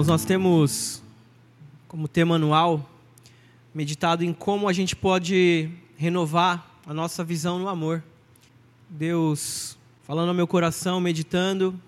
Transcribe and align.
Irmãos, 0.00 0.08
nós 0.08 0.24
temos 0.24 1.02
como 1.86 2.08
tema 2.08 2.36
anual 2.36 2.88
meditado 3.74 4.24
em 4.24 4.32
como 4.32 4.66
a 4.66 4.72
gente 4.72 4.96
pode 4.96 5.68
renovar 5.94 6.66
a 6.86 6.94
nossa 6.94 7.22
visão 7.22 7.58
no 7.58 7.68
amor. 7.68 8.02
Deus 8.88 9.76
falando 10.04 10.30
ao 10.30 10.34
meu 10.34 10.46
coração, 10.46 11.02
meditando, 11.02 11.78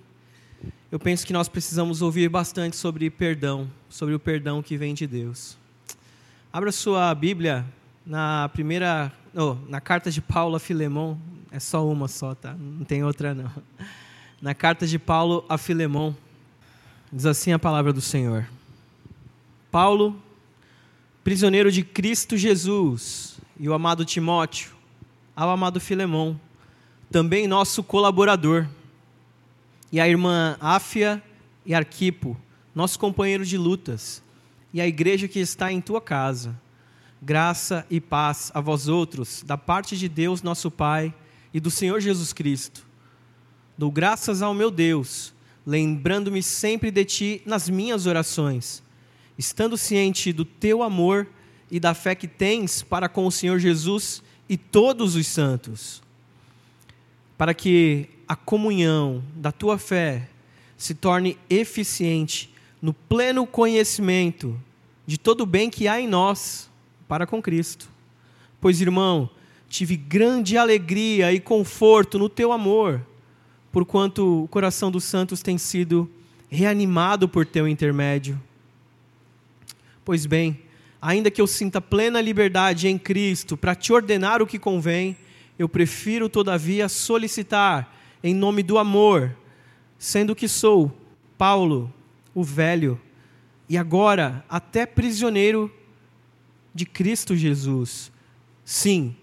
eu 0.90 0.98
penso 0.98 1.26
que 1.26 1.32
nós 1.32 1.48
precisamos 1.48 2.02
ouvir 2.02 2.28
bastante 2.28 2.76
sobre 2.76 3.08
perdão, 3.08 3.66
sobre 3.88 4.14
o 4.14 4.20
perdão 4.20 4.62
que 4.62 4.76
vem 4.76 4.92
de 4.92 5.06
Deus. 5.06 5.56
Abra 6.52 6.70
sua 6.70 7.14
Bíblia 7.14 7.64
na 8.04 8.50
primeira, 8.50 9.10
oh, 9.34 9.56
na 9.70 9.80
carta 9.80 10.10
de 10.10 10.20
Paulo 10.20 10.56
a 10.56 10.60
Filemão, 10.60 11.18
é 11.50 11.58
só 11.58 11.88
uma 11.88 12.08
só, 12.08 12.34
tá? 12.34 12.52
Não 12.52 12.84
tem 12.84 13.02
outra 13.02 13.34
não. 13.34 13.50
Na 14.42 14.54
carta 14.54 14.86
de 14.86 14.98
Paulo 14.98 15.46
a 15.48 15.56
Filemão, 15.56 16.14
Diz 17.14 17.26
assim 17.26 17.52
a 17.52 17.58
palavra 17.58 17.92
do 17.92 18.00
Senhor. 18.00 18.48
Paulo, 19.70 20.16
prisioneiro 21.22 21.70
de 21.70 21.82
Cristo 21.82 22.38
Jesus, 22.38 23.36
e 23.60 23.68
o 23.68 23.74
amado 23.74 24.02
Timóteo, 24.02 24.70
ao 25.36 25.50
amado 25.50 25.78
Filemão, 25.78 26.40
também 27.10 27.46
nosso 27.46 27.84
colaborador, 27.84 28.66
e 29.92 30.00
a 30.00 30.08
irmã 30.08 30.56
Áfia 30.58 31.22
e 31.66 31.74
Arquipo, 31.74 32.34
nosso 32.74 32.98
companheiro 32.98 33.44
de 33.44 33.58
lutas, 33.58 34.22
e 34.72 34.80
a 34.80 34.86
igreja 34.86 35.28
que 35.28 35.38
está 35.38 35.70
em 35.70 35.82
tua 35.82 36.00
casa. 36.00 36.58
Graça 37.20 37.86
e 37.90 38.00
paz 38.00 38.50
a 38.54 38.60
vós 38.62 38.88
outros, 38.88 39.42
da 39.42 39.58
parte 39.58 39.98
de 39.98 40.08
Deus 40.08 40.42
nosso 40.42 40.70
Pai 40.70 41.12
e 41.52 41.60
do 41.60 41.70
Senhor 41.70 42.00
Jesus 42.00 42.32
Cristo. 42.32 42.86
Dou 43.76 43.90
graças 43.90 44.40
ao 44.40 44.54
meu 44.54 44.70
Deus 44.70 45.34
lembrando-me 45.66 46.42
sempre 46.42 46.90
de 46.90 47.04
ti 47.04 47.42
nas 47.46 47.68
minhas 47.68 48.06
orações, 48.06 48.82
estando 49.38 49.76
ciente 49.76 50.32
do 50.32 50.44
teu 50.44 50.82
amor 50.82 51.28
e 51.70 51.78
da 51.78 51.94
fé 51.94 52.14
que 52.14 52.28
tens 52.28 52.82
para 52.82 53.08
com 53.08 53.26
o 53.26 53.32
Senhor 53.32 53.58
Jesus 53.58 54.22
e 54.48 54.56
todos 54.56 55.16
os 55.16 55.26
santos, 55.26 56.02
para 57.38 57.54
que 57.54 58.08
a 58.28 58.36
comunhão 58.36 59.22
da 59.34 59.52
tua 59.52 59.78
fé 59.78 60.28
se 60.76 60.94
torne 60.94 61.38
eficiente 61.48 62.52
no 62.80 62.92
pleno 62.92 63.46
conhecimento 63.46 64.60
de 65.06 65.18
todo 65.18 65.42
o 65.42 65.46
bem 65.46 65.70
que 65.70 65.86
há 65.86 66.00
em 66.00 66.08
nós 66.08 66.68
para 67.06 67.26
com 67.26 67.40
Cristo. 67.40 67.88
Pois, 68.60 68.80
irmão, 68.80 69.30
tive 69.68 69.96
grande 69.96 70.56
alegria 70.56 71.32
e 71.32 71.40
conforto 71.40 72.18
no 72.18 72.28
teu 72.28 72.52
amor 72.52 73.04
porquanto 73.72 74.44
o 74.44 74.48
coração 74.48 74.90
dos 74.90 75.04
santos 75.04 75.42
tem 75.42 75.56
sido 75.58 76.08
reanimado 76.50 77.26
por 77.26 77.46
teu 77.46 77.66
intermédio. 77.66 78.40
Pois 80.04 80.26
bem, 80.26 80.60
ainda 81.00 81.30
que 81.30 81.40
eu 81.40 81.46
sinta 81.46 81.80
plena 81.80 82.20
liberdade 82.20 82.86
em 82.86 82.98
Cristo 82.98 83.56
para 83.56 83.74
te 83.74 83.92
ordenar 83.92 84.42
o 84.42 84.46
que 84.46 84.58
convém, 84.58 85.16
eu 85.58 85.68
prefiro, 85.68 86.28
todavia, 86.28 86.88
solicitar, 86.88 87.96
em 88.22 88.34
nome 88.34 88.62
do 88.62 88.78
amor, 88.78 89.34
sendo 89.98 90.34
que 90.34 90.46
sou 90.46 90.94
Paulo, 91.38 91.92
o 92.34 92.44
velho, 92.44 93.00
e 93.68 93.76
agora 93.78 94.44
até 94.48 94.84
prisioneiro 94.84 95.72
de 96.74 96.84
Cristo 96.84 97.34
Jesus. 97.34 98.12
Sim, 98.64 99.16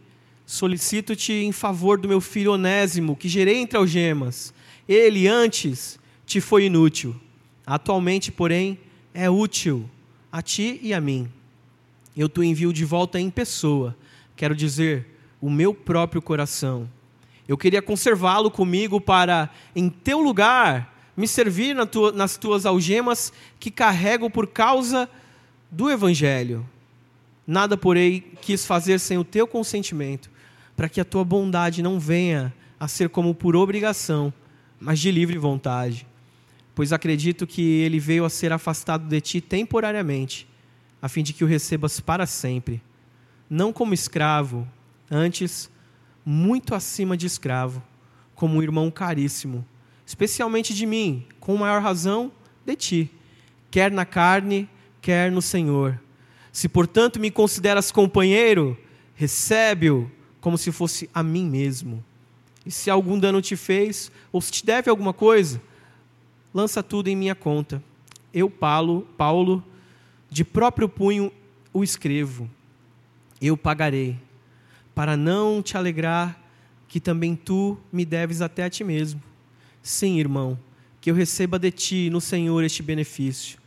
Solicito-te 0.50 1.32
em 1.32 1.52
favor 1.52 2.00
do 2.00 2.08
meu 2.08 2.20
filho 2.20 2.54
Onésimo, 2.54 3.16
que 3.16 3.30
gerei 3.30 3.58
entre 3.58 3.78
algemas. 3.78 4.52
Ele 4.88 5.28
antes 5.28 6.00
te 6.26 6.42
foi 6.42 6.66
inútil, 6.66 7.16
atualmente, 7.64 8.32
porém, 8.32 8.80
é 9.14 9.30
útil 9.30 9.88
a 10.32 10.42
ti 10.42 10.80
e 10.82 10.92
a 10.92 11.00
mim. 11.00 11.30
Eu 12.18 12.28
te 12.28 12.42
envio 12.42 12.74
de 12.74 12.84
volta 12.84 13.20
em 13.20 13.30
pessoa, 13.30 13.96
quero 14.36 14.56
dizer, 14.56 15.06
o 15.40 15.52
meu 15.52 15.72
próprio 15.72 16.20
coração. 16.20 16.90
Eu 17.48 17.56
queria 17.56 17.80
conservá-lo 17.80 18.50
comigo 18.50 19.00
para, 19.00 19.52
em 19.76 19.88
teu 19.88 20.20
lugar, 20.20 21.12
me 21.16 21.28
servir 21.28 21.76
nas 21.76 22.38
tuas 22.38 22.66
algemas 22.66 23.32
que 23.60 23.70
carrego 23.70 24.32
por 24.32 24.48
causa 24.48 25.08
do 25.70 25.92
Evangelho. 25.92 26.68
Nada, 27.46 27.78
porém, 27.78 28.24
quis 28.42 28.66
fazer 28.66 29.00
sem 29.00 29.16
o 29.16 29.24
teu 29.24 29.46
consentimento 29.46 30.39
para 30.80 30.88
que 30.88 31.02
a 31.02 31.04
tua 31.04 31.26
bondade 31.26 31.84
não 31.84 32.00
venha 32.00 32.54
a 32.80 32.88
ser 32.88 33.10
como 33.10 33.36
por 33.36 33.54
obrigação, 33.54 34.34
mas 34.80 34.98
de 34.98 35.12
livre 35.12 35.38
vontade. 35.38 36.08
Pois 36.74 36.94
acredito 36.94 37.46
que 37.46 37.62
ele 37.62 38.00
veio 38.00 38.24
a 38.24 38.30
ser 38.30 38.54
afastado 38.54 39.06
de 39.06 39.20
ti 39.20 39.42
temporariamente, 39.42 40.48
a 41.02 41.10
fim 41.10 41.22
de 41.22 41.34
que 41.34 41.44
o 41.44 41.48
recebas 41.48 42.00
para 42.00 42.26
sempre, 42.26 42.82
não 43.50 43.74
como 43.74 43.94
escravo, 43.94 44.66
antes 45.12 45.70
muito 46.26 46.74
acima 46.74 47.18
de 47.18 47.26
escravo, 47.26 47.84
como 48.34 48.56
um 48.56 48.64
irmão 48.64 48.90
caríssimo, 48.90 49.66
especialmente 50.06 50.74
de 50.74 50.86
mim, 50.86 51.26
com 51.42 51.58
maior 51.58 51.82
razão 51.82 52.32
de 52.66 52.78
ti, 52.78 53.12
quer 53.70 53.92
na 53.92 54.06
carne, 54.06 54.70
quer 55.02 55.30
no 55.30 55.42
Senhor. 55.42 56.00
Se 56.54 56.70
portanto 56.70 57.20
me 57.20 57.30
consideras 57.30 57.92
companheiro, 57.92 58.78
recebe-o 59.14 60.10
como 60.42 60.58
se 60.58 60.72
fosse 60.72 61.10
a 61.14 61.22
mim 61.22 61.50
mesmo. 61.50 62.04
E 62.66 62.72
se 62.72 62.90
algum 62.90 63.18
dano 63.18 63.42
te 63.42 63.56
fez, 63.56 64.12
ou 64.32 64.42
se 64.42 64.52
te 64.52 64.66
deve 64.66 64.90
alguma 64.90 65.14
coisa, 65.14 65.62
lança 66.54 66.84
tudo 66.84 67.08
em 67.08 67.16
minha 67.16 67.36
conta. 67.36 67.84
Eu, 68.34 68.50
Paulo, 68.50 69.08
Paulo, 69.18 69.64
de 70.30 70.44
próprio 70.44 70.88
punho 70.88 71.32
o 71.74 71.84
escrevo. 71.84 72.50
Eu 73.42 73.56
pagarei, 73.58 74.18
para 74.94 75.16
não 75.16 75.62
te 75.62 75.78
alegrar 75.78 76.40
que 76.88 77.00
também 77.00 77.36
tu 77.36 77.78
me 77.92 78.04
deves 78.04 78.42
até 78.42 78.64
a 78.64 78.70
ti 78.70 78.84
mesmo. 78.84 79.22
Sim, 79.82 80.20
irmão, 80.20 80.60
que 81.00 81.10
eu 81.10 81.16
receba 81.16 81.58
de 81.58 81.72
ti 81.72 82.10
no 82.10 82.20
Senhor 82.20 82.64
este 82.64 82.84
benefício. 82.84 83.60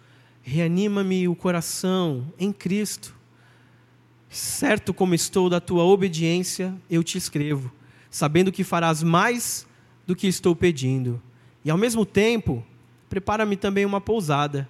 Reanima-me 0.42 1.28
o 1.28 1.34
coração 1.34 2.26
em 2.38 2.52
Cristo 2.52 3.14
Certo 4.32 4.94
como 4.94 5.14
estou 5.14 5.50
da 5.50 5.60
tua 5.60 5.84
obediência, 5.84 6.74
eu 6.88 7.04
te 7.04 7.18
escrevo, 7.18 7.70
sabendo 8.10 8.50
que 8.50 8.64
farás 8.64 9.02
mais 9.02 9.66
do 10.06 10.16
que 10.16 10.26
estou 10.26 10.56
pedindo. 10.56 11.20
E 11.62 11.70
ao 11.70 11.76
mesmo 11.76 12.06
tempo, 12.06 12.64
prepara-me 13.10 13.58
também 13.58 13.84
uma 13.84 14.00
pousada, 14.00 14.66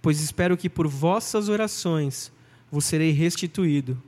pois 0.00 0.20
espero 0.20 0.56
que 0.56 0.70
por 0.70 0.86
vossas 0.86 1.48
orações 1.48 2.32
vos 2.70 2.84
serei 2.84 3.10
restituído. 3.10 4.00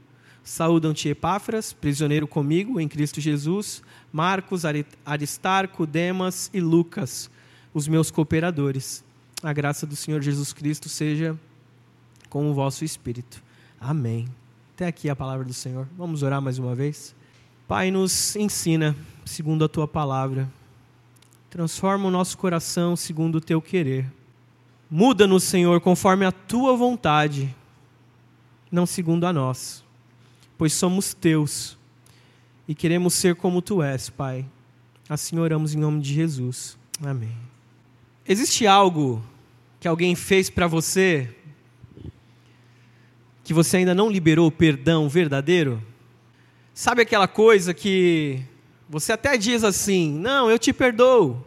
Saúdam-te 0.45 1.09
Epáfras, 1.09 1.73
prisioneiro 1.73 2.29
comigo 2.29 2.79
em 2.79 2.87
Cristo 2.87 3.21
Jesus, 3.21 3.83
Marcos, 4.13 4.63
Aristarco, 5.05 5.87
Demas 5.87 6.51
e 6.55 6.61
Lucas, 6.61 7.29
os 7.75 7.89
meus 7.89 8.13
cooperadores. 8.13 9.03
A 9.43 9.53
graça 9.53 9.87
do 9.87 9.97
Senhor 9.97 10.23
Jesus 10.23 10.53
Cristo 10.53 10.89
seja 10.89 11.37
com 12.31 12.49
o 12.49 12.55
vosso 12.55 12.85
espírito. 12.85 13.43
Amém. 13.81 14.29
Até 14.75 14.89
aqui 14.89 15.09
a 15.09 15.15
palavra 15.15 15.45
do 15.45 15.55
Senhor. 15.55 15.87
Vamos 15.97 16.25
orar 16.25 16.43
mais 16.43 16.59
uma 16.59 16.75
vez. 16.75 17.15
Pai, 17.69 17.93
nos 17.93 18.35
ensina 18.35 18.97
segundo 19.25 19.65
a 19.65 19.69
tua 19.69 19.87
palavra. 19.87 20.51
Transforma 21.49 22.09
o 22.09 22.11
nosso 22.11 22.37
coração 22.37 22.97
segundo 22.97 23.37
o 23.37 23.41
teu 23.41 23.63
querer. 23.63 24.13
Muda-nos, 24.91 25.45
Senhor, 25.45 25.81
conforme 25.81 26.25
a 26.25 26.33
tua 26.33 26.77
vontade, 26.77 27.55
não 28.69 28.85
segundo 28.85 29.29
a 29.29 29.33
nós, 29.33 29.85
pois 30.59 30.73
somos 30.73 31.15
teus 31.15 31.79
e 32.67 32.75
queremos 32.75 33.15
ser 33.15 33.37
como 33.37 33.63
tu 33.63 33.81
és, 33.81 34.11
Pai. 34.11 34.45
Assim 35.09 35.39
oramos 35.39 35.73
em 35.73 35.79
nome 35.79 36.01
de 36.01 36.13
Jesus. 36.13 36.77
Amém. 37.01 37.37
Existe 38.27 38.67
algo 38.67 39.23
que 39.79 39.87
alguém 39.87 40.17
fez 40.17 40.51
para 40.51 40.67
você 40.67 41.33
que 43.45 43.53
você 43.53 43.77
ainda 43.77 43.95
não 43.95 44.11
liberou 44.11 44.49
o 44.49 44.51
perdão 44.51 45.09
verdadeiro? 45.09 45.81
Sabe 46.73 47.03
aquela 47.03 47.29
coisa 47.29 47.75
que 47.75 48.41
você 48.89 49.13
até 49.13 49.37
diz 49.37 49.63
assim: 49.63 50.11
Não, 50.11 50.51
eu 50.51 50.59
te 50.59 50.73
perdoo. 50.73 51.47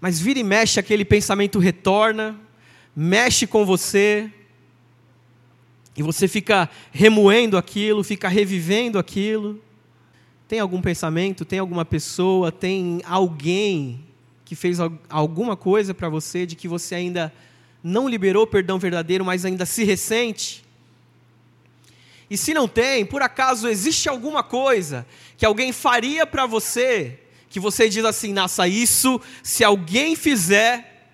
Mas 0.00 0.20
vira 0.20 0.38
e 0.38 0.44
mexe, 0.44 0.78
aquele 0.78 1.04
pensamento 1.04 1.58
retorna, 1.58 2.38
mexe 2.94 3.46
com 3.46 3.64
você, 3.64 4.30
e 5.96 6.02
você 6.02 6.28
fica 6.28 6.68
remoendo 6.92 7.56
aquilo, 7.56 8.04
fica 8.04 8.28
revivendo 8.28 8.98
aquilo. 8.98 9.62
Tem 10.46 10.60
algum 10.60 10.82
pensamento, 10.82 11.44
tem 11.44 11.58
alguma 11.58 11.84
pessoa, 11.84 12.52
tem 12.52 13.00
alguém 13.06 14.04
que 14.44 14.54
fez 14.54 14.78
alguma 15.08 15.56
coisa 15.56 15.94
para 15.94 16.08
você 16.08 16.44
de 16.44 16.54
que 16.54 16.68
você 16.68 16.94
ainda 16.94 17.32
não 17.82 18.08
liberou 18.08 18.42
o 18.42 18.46
perdão 18.46 18.78
verdadeiro, 18.78 19.24
mas 19.24 19.44
ainda 19.44 19.64
se 19.64 19.84
ressente? 19.84 20.63
E 22.30 22.36
se 22.36 22.54
não 22.54 22.66
tem, 22.66 23.04
por 23.04 23.22
acaso 23.22 23.68
existe 23.68 24.08
alguma 24.08 24.42
coisa 24.42 25.06
que 25.36 25.44
alguém 25.44 25.72
faria 25.72 26.26
para 26.26 26.46
você, 26.46 27.20
que 27.50 27.60
você 27.60 27.88
diz 27.88 28.04
assim: 28.04 28.32
nossa, 28.32 28.66
isso, 28.66 29.20
se 29.42 29.62
alguém 29.62 30.16
fizer, 30.16 31.10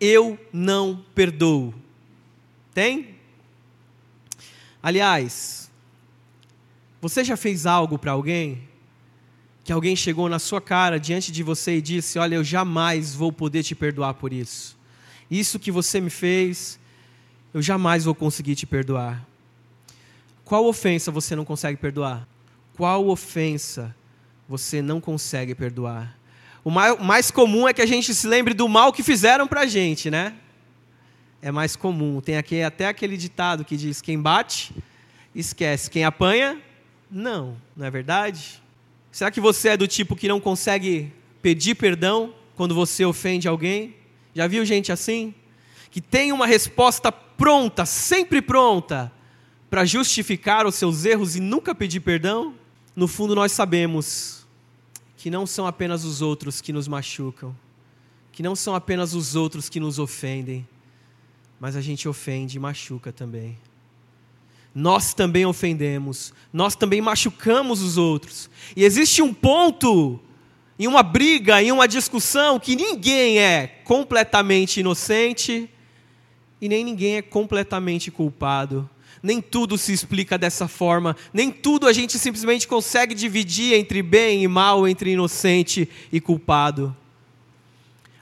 eu 0.00 0.38
não 0.52 1.04
perdoo. 1.14 1.74
Tem? 2.74 3.16
Aliás, 4.82 5.70
você 7.00 7.24
já 7.24 7.36
fez 7.36 7.66
algo 7.66 7.98
para 7.98 8.12
alguém 8.12 8.62
que 9.64 9.72
alguém 9.72 9.96
chegou 9.96 10.28
na 10.28 10.38
sua 10.38 10.60
cara 10.60 11.00
diante 11.00 11.32
de 11.32 11.42
você 11.42 11.78
e 11.78 11.82
disse: 11.82 12.18
Olha, 12.18 12.36
eu 12.36 12.44
jamais 12.44 13.14
vou 13.14 13.32
poder 13.32 13.64
te 13.64 13.74
perdoar 13.74 14.14
por 14.14 14.32
isso. 14.32 14.76
Isso 15.30 15.58
que 15.58 15.72
você 15.72 16.00
me 16.00 16.10
fez, 16.10 16.78
eu 17.52 17.60
jamais 17.60 18.04
vou 18.04 18.14
conseguir 18.14 18.54
te 18.54 18.64
perdoar. 18.64 19.26
Qual 20.46 20.64
ofensa 20.64 21.10
você 21.10 21.34
não 21.34 21.44
consegue 21.44 21.76
perdoar? 21.76 22.24
Qual 22.76 23.08
ofensa 23.08 23.92
você 24.48 24.80
não 24.80 25.00
consegue 25.00 25.56
perdoar? 25.56 26.16
O 26.62 26.70
mais 26.70 27.32
comum 27.32 27.66
é 27.66 27.74
que 27.74 27.82
a 27.82 27.86
gente 27.86 28.14
se 28.14 28.28
lembre 28.28 28.54
do 28.54 28.68
mal 28.68 28.92
que 28.92 29.02
fizeram 29.02 29.48
para 29.48 29.62
a 29.62 29.66
gente, 29.66 30.08
né? 30.08 30.34
É 31.42 31.50
mais 31.50 31.74
comum. 31.74 32.20
Tem 32.20 32.36
aqui 32.36 32.62
até 32.62 32.86
aquele 32.86 33.16
ditado 33.16 33.64
que 33.64 33.76
diz: 33.76 34.00
quem 34.00 34.22
bate, 34.22 34.72
esquece. 35.34 35.90
Quem 35.90 36.04
apanha, 36.04 36.62
não. 37.10 37.56
Não 37.76 37.84
é 37.84 37.90
verdade? 37.90 38.62
Será 39.10 39.32
que 39.32 39.40
você 39.40 39.70
é 39.70 39.76
do 39.76 39.88
tipo 39.88 40.14
que 40.14 40.28
não 40.28 40.38
consegue 40.38 41.12
pedir 41.42 41.74
perdão 41.74 42.32
quando 42.54 42.72
você 42.72 43.04
ofende 43.04 43.48
alguém? 43.48 43.96
Já 44.32 44.46
viu 44.46 44.64
gente 44.64 44.92
assim? 44.92 45.34
Que 45.90 46.00
tem 46.00 46.30
uma 46.30 46.46
resposta 46.46 47.10
pronta, 47.10 47.84
sempre 47.84 48.40
pronta, 48.40 49.10
para 49.68 49.84
justificar 49.84 50.66
os 50.66 50.74
seus 50.74 51.04
erros 51.04 51.36
e 51.36 51.40
nunca 51.40 51.74
pedir 51.74 52.00
perdão? 52.00 52.54
No 52.94 53.06
fundo, 53.06 53.34
nós 53.34 53.52
sabemos 53.52 54.46
que 55.16 55.30
não 55.30 55.46
são 55.46 55.66
apenas 55.66 56.04
os 56.04 56.22
outros 56.22 56.60
que 56.60 56.72
nos 56.72 56.88
machucam, 56.88 57.54
que 58.32 58.42
não 58.42 58.54
são 58.54 58.74
apenas 58.74 59.14
os 59.14 59.34
outros 59.34 59.68
que 59.68 59.80
nos 59.80 59.98
ofendem, 59.98 60.66
mas 61.58 61.76
a 61.76 61.80
gente 61.80 62.08
ofende 62.08 62.56
e 62.56 62.60
machuca 62.60 63.12
também 63.12 63.58
nós 64.76 65.14
também 65.14 65.46
ofendemos, 65.46 66.34
nós 66.52 66.76
também 66.76 67.00
machucamos 67.00 67.80
os 67.80 67.96
outros. 67.96 68.50
E 68.76 68.84
existe 68.84 69.22
um 69.22 69.32
ponto, 69.32 70.20
em 70.78 70.86
uma 70.86 71.02
briga, 71.02 71.62
em 71.62 71.72
uma 71.72 71.88
discussão, 71.88 72.60
que 72.60 72.76
ninguém 72.76 73.38
é 73.38 73.68
completamente 73.84 74.80
inocente 74.80 75.70
e 76.60 76.68
nem 76.68 76.84
ninguém 76.84 77.16
é 77.16 77.22
completamente 77.22 78.10
culpado. 78.10 78.88
Nem 79.22 79.40
tudo 79.40 79.78
se 79.78 79.92
explica 79.92 80.36
dessa 80.38 80.68
forma, 80.68 81.16
nem 81.32 81.50
tudo 81.50 81.86
a 81.86 81.92
gente 81.92 82.18
simplesmente 82.18 82.68
consegue 82.68 83.14
dividir 83.14 83.74
entre 83.74 84.02
bem 84.02 84.42
e 84.42 84.48
mal, 84.48 84.86
entre 84.86 85.12
inocente 85.12 85.88
e 86.12 86.20
culpado. 86.20 86.94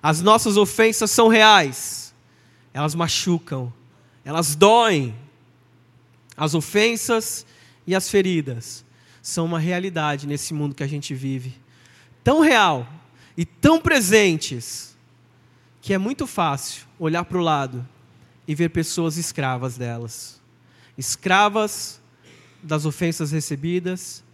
As 0.02 0.20
nossas 0.20 0.56
ofensas 0.56 1.10
são 1.10 1.28
reais, 1.28 2.14
elas 2.72 2.94
machucam, 2.94 3.72
elas 4.24 4.54
doem, 4.54 5.14
as 6.36 6.54
ofensas 6.54 7.46
e 7.86 7.94
as 7.94 8.08
feridas 8.10 8.84
são 9.22 9.46
uma 9.46 9.58
realidade 9.58 10.26
nesse 10.26 10.52
mundo 10.52 10.74
que 10.74 10.82
a 10.82 10.86
gente 10.86 11.14
vive. 11.14 11.54
Tão 12.22 12.40
real 12.40 12.86
e 13.36 13.44
tão 13.44 13.80
presentes 13.80 14.94
que 15.80 15.94
é 15.94 15.98
muito 15.98 16.26
fácil 16.26 16.86
olhar 16.98 17.24
para 17.24 17.38
o 17.38 17.42
lado 17.42 17.86
e 18.46 18.54
ver 18.54 18.68
pessoas 18.70 19.16
escravas 19.16 19.76
delas. 19.78 20.40
Escravas 20.96 22.00
das 22.62 22.84
ofensas 22.84 23.30
recebidas 23.30 24.24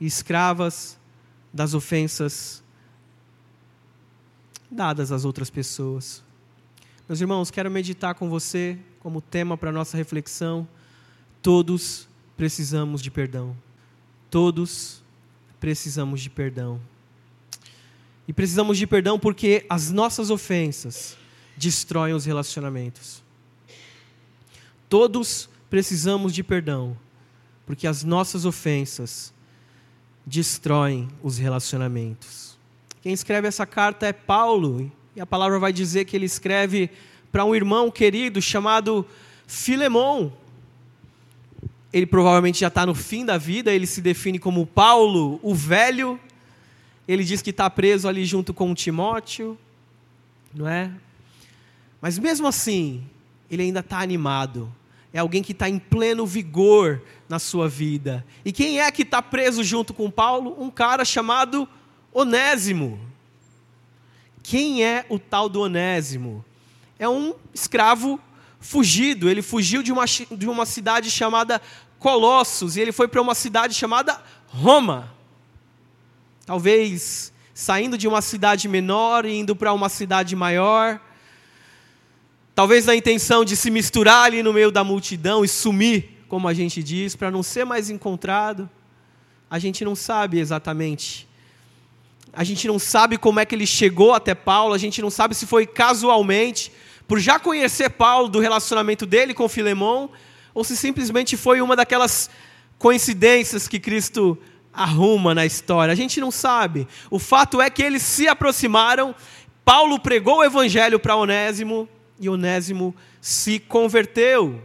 e 0.00 0.06
escravas 0.06 0.98
das 1.52 1.74
ofensas 1.74 2.62
dadas 4.70 5.10
às 5.10 5.24
outras 5.24 5.48
pessoas. 5.48 6.22
Meus 7.08 7.20
irmãos, 7.20 7.50
quero 7.50 7.70
meditar 7.70 8.14
com 8.14 8.28
você 8.28 8.78
como 9.00 9.20
tema 9.20 9.56
para 9.56 9.72
nossa 9.72 9.96
reflexão 9.96 10.68
Todos 11.42 12.08
precisamos 12.36 13.00
de 13.00 13.10
perdão. 13.10 13.56
Todos 14.30 15.02
precisamos 15.60 16.20
de 16.20 16.28
perdão. 16.28 16.80
E 18.26 18.32
precisamos 18.32 18.76
de 18.76 18.86
perdão 18.86 19.18
porque 19.18 19.64
as 19.68 19.90
nossas 19.90 20.30
ofensas 20.30 21.16
destroem 21.56 22.12
os 22.12 22.24
relacionamentos. 22.24 23.22
Todos 24.88 25.48
precisamos 25.68 26.32
de 26.32 26.42
perdão 26.42 26.96
porque 27.66 27.86
as 27.86 28.02
nossas 28.02 28.44
ofensas 28.44 29.32
destroem 30.24 31.08
os 31.22 31.36
relacionamentos. 31.36 32.58
Quem 33.02 33.12
escreve 33.12 33.46
essa 33.46 33.66
carta 33.66 34.06
é 34.06 34.12
Paulo, 34.12 34.90
e 35.14 35.20
a 35.20 35.26
palavra 35.26 35.58
vai 35.58 35.72
dizer 35.72 36.06
que 36.06 36.16
ele 36.16 36.24
escreve 36.24 36.90
para 37.30 37.44
um 37.44 37.54
irmão 37.54 37.90
querido 37.90 38.40
chamado 38.40 39.06
Filemão 39.46 40.32
ele 41.92 42.06
provavelmente 42.06 42.60
já 42.60 42.68
está 42.68 42.84
no 42.84 42.94
fim 42.94 43.24
da 43.24 43.38
vida, 43.38 43.72
ele 43.72 43.86
se 43.86 44.00
define 44.00 44.38
como 44.38 44.66
Paulo, 44.66 45.40
o 45.42 45.54
velho. 45.54 46.20
Ele 47.06 47.24
diz 47.24 47.40
que 47.40 47.50
está 47.50 47.70
preso 47.70 48.06
ali 48.06 48.26
junto 48.26 48.52
com 48.52 48.74
Timóteo, 48.74 49.58
não 50.54 50.68
é? 50.68 50.90
Mas 52.00 52.18
mesmo 52.18 52.46
assim, 52.46 53.04
ele 53.50 53.62
ainda 53.62 53.80
está 53.80 54.00
animado. 54.00 54.72
É 55.12 55.18
alguém 55.18 55.42
que 55.42 55.52
está 55.52 55.68
em 55.68 55.78
pleno 55.78 56.26
vigor 56.26 57.02
na 57.28 57.38
sua 57.38 57.68
vida. 57.68 58.24
E 58.44 58.52
quem 58.52 58.80
é 58.80 58.90
que 58.90 59.02
está 59.02 59.22
preso 59.22 59.64
junto 59.64 59.94
com 59.94 60.10
Paulo? 60.10 60.56
Um 60.58 60.70
cara 60.70 61.04
chamado 61.04 61.68
Onésimo. 62.12 63.00
Quem 64.42 64.84
é 64.84 65.06
o 65.08 65.18
tal 65.18 65.48
do 65.48 65.60
Onésimo? 65.60 66.44
É 66.98 67.08
um 67.08 67.34
escravo 67.54 68.20
fugido. 68.60 69.28
Ele 69.28 69.42
fugiu 69.42 69.82
de 69.82 69.92
uma, 69.92 70.04
de 70.06 70.48
uma 70.48 70.66
cidade 70.66 71.10
chamada 71.10 71.60
Colossos 71.98 72.76
e 72.76 72.80
ele 72.80 72.92
foi 72.92 73.08
para 73.08 73.20
uma 73.20 73.34
cidade 73.34 73.74
chamada 73.74 74.22
Roma. 74.46 75.12
Talvez 76.46 77.32
saindo 77.52 77.98
de 77.98 78.06
uma 78.06 78.22
cidade 78.22 78.68
menor 78.68 79.26
e 79.26 79.36
indo 79.36 79.56
para 79.56 79.72
uma 79.72 79.88
cidade 79.88 80.36
maior. 80.36 81.00
Talvez 82.58 82.86
na 82.86 82.96
intenção 82.96 83.44
de 83.44 83.54
se 83.54 83.70
misturar 83.70 84.24
ali 84.24 84.42
no 84.42 84.52
meio 84.52 84.72
da 84.72 84.82
multidão 84.82 85.44
e 85.44 85.48
sumir, 85.48 86.24
como 86.26 86.48
a 86.48 86.52
gente 86.52 86.82
diz, 86.82 87.14
para 87.14 87.30
não 87.30 87.40
ser 87.40 87.64
mais 87.64 87.88
encontrado. 87.88 88.68
A 89.48 89.60
gente 89.60 89.84
não 89.84 89.94
sabe 89.94 90.40
exatamente. 90.40 91.28
A 92.32 92.42
gente 92.42 92.66
não 92.66 92.76
sabe 92.76 93.16
como 93.16 93.38
é 93.38 93.46
que 93.46 93.54
ele 93.54 93.64
chegou 93.64 94.12
até 94.12 94.34
Paulo, 94.34 94.74
a 94.74 94.78
gente 94.78 95.00
não 95.00 95.08
sabe 95.08 95.36
se 95.36 95.46
foi 95.46 95.68
casualmente 95.68 96.72
por 97.06 97.20
já 97.20 97.38
conhecer 97.38 97.90
Paulo 97.90 98.26
do 98.28 98.40
relacionamento 98.40 99.06
dele 99.06 99.34
com 99.34 99.48
Filemão, 99.48 100.10
ou 100.52 100.64
se 100.64 100.76
simplesmente 100.76 101.36
foi 101.36 101.60
uma 101.60 101.76
daquelas 101.76 102.28
coincidências 102.76 103.68
que 103.68 103.78
Cristo 103.78 104.36
arruma 104.72 105.32
na 105.32 105.46
história. 105.46 105.92
A 105.92 105.96
gente 105.96 106.18
não 106.18 106.32
sabe. 106.32 106.88
O 107.08 107.20
fato 107.20 107.62
é 107.62 107.70
que 107.70 107.84
eles 107.84 108.02
se 108.02 108.26
aproximaram, 108.26 109.14
Paulo 109.64 110.00
pregou 110.00 110.38
o 110.38 110.44
evangelho 110.44 110.98
para 110.98 111.14
Onésimo 111.14 111.88
e 112.20 112.28
Onésimo 112.28 112.94
se 113.20 113.58
converteu. 113.58 114.62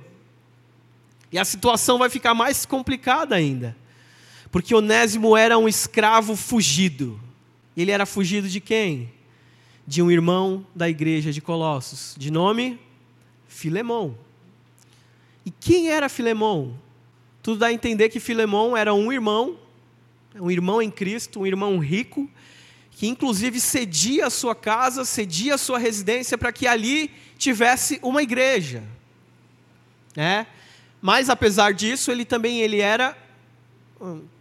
E 1.31 1.38
a 1.38 1.45
situação 1.45 1.98
vai 1.98 2.10
ficar 2.10 2.33
mais 2.33 2.65
complicada 2.65 3.36
ainda. 3.36 3.75
Porque 4.51 4.75
Onésimo 4.75 5.36
era 5.36 5.57
um 5.57 5.67
escravo 5.67 6.36
fugido. 6.36 7.19
Ele 7.75 7.91
era 7.91 8.05
fugido 8.05 8.48
de 8.48 8.60
quem? 8.60 9.12
de 9.86 10.01
um 10.01 10.10
irmão 10.10 10.65
da 10.74 10.89
igreja 10.89 11.31
de 11.31 11.41
Colossos, 11.41 12.15
de 12.17 12.31
nome 12.31 12.79
Filemão. 13.48 14.17
E 15.45 15.51
quem 15.51 15.89
era 15.89 16.07
Filemão? 16.07 16.79
Tudo 17.41 17.60
dá 17.60 17.67
a 17.67 17.74
entender 17.74 18.10
que 18.10 18.19
Filemão 18.19 18.75
era 18.75 18.93
um 18.93 19.12
irmão, 19.12 19.57
um 20.39 20.50
irmão 20.50 20.81
em 20.81 20.89
Cristo, 20.89 21.41
um 21.41 21.45
irmão 21.45 21.77
rico, 21.77 22.29
que 22.91 23.07
inclusive 23.07 23.60
cedia 23.60 24.27
a 24.27 24.29
sua 24.29 24.55
casa, 24.55 25.03
cedia 25.03 25.55
a 25.55 25.57
sua 25.57 25.77
residência 25.77 26.38
para 26.38 26.53
que 26.53 26.65
ali 26.65 27.12
tivesse 27.43 28.00
uma 28.01 28.23
igreja. 28.23 28.83
É? 30.15 30.45
Mas 31.01 31.29
apesar 31.29 31.73
disso, 31.73 32.12
ele 32.12 32.23
também 32.23 32.62
ele 32.62 32.79
era 32.79 33.17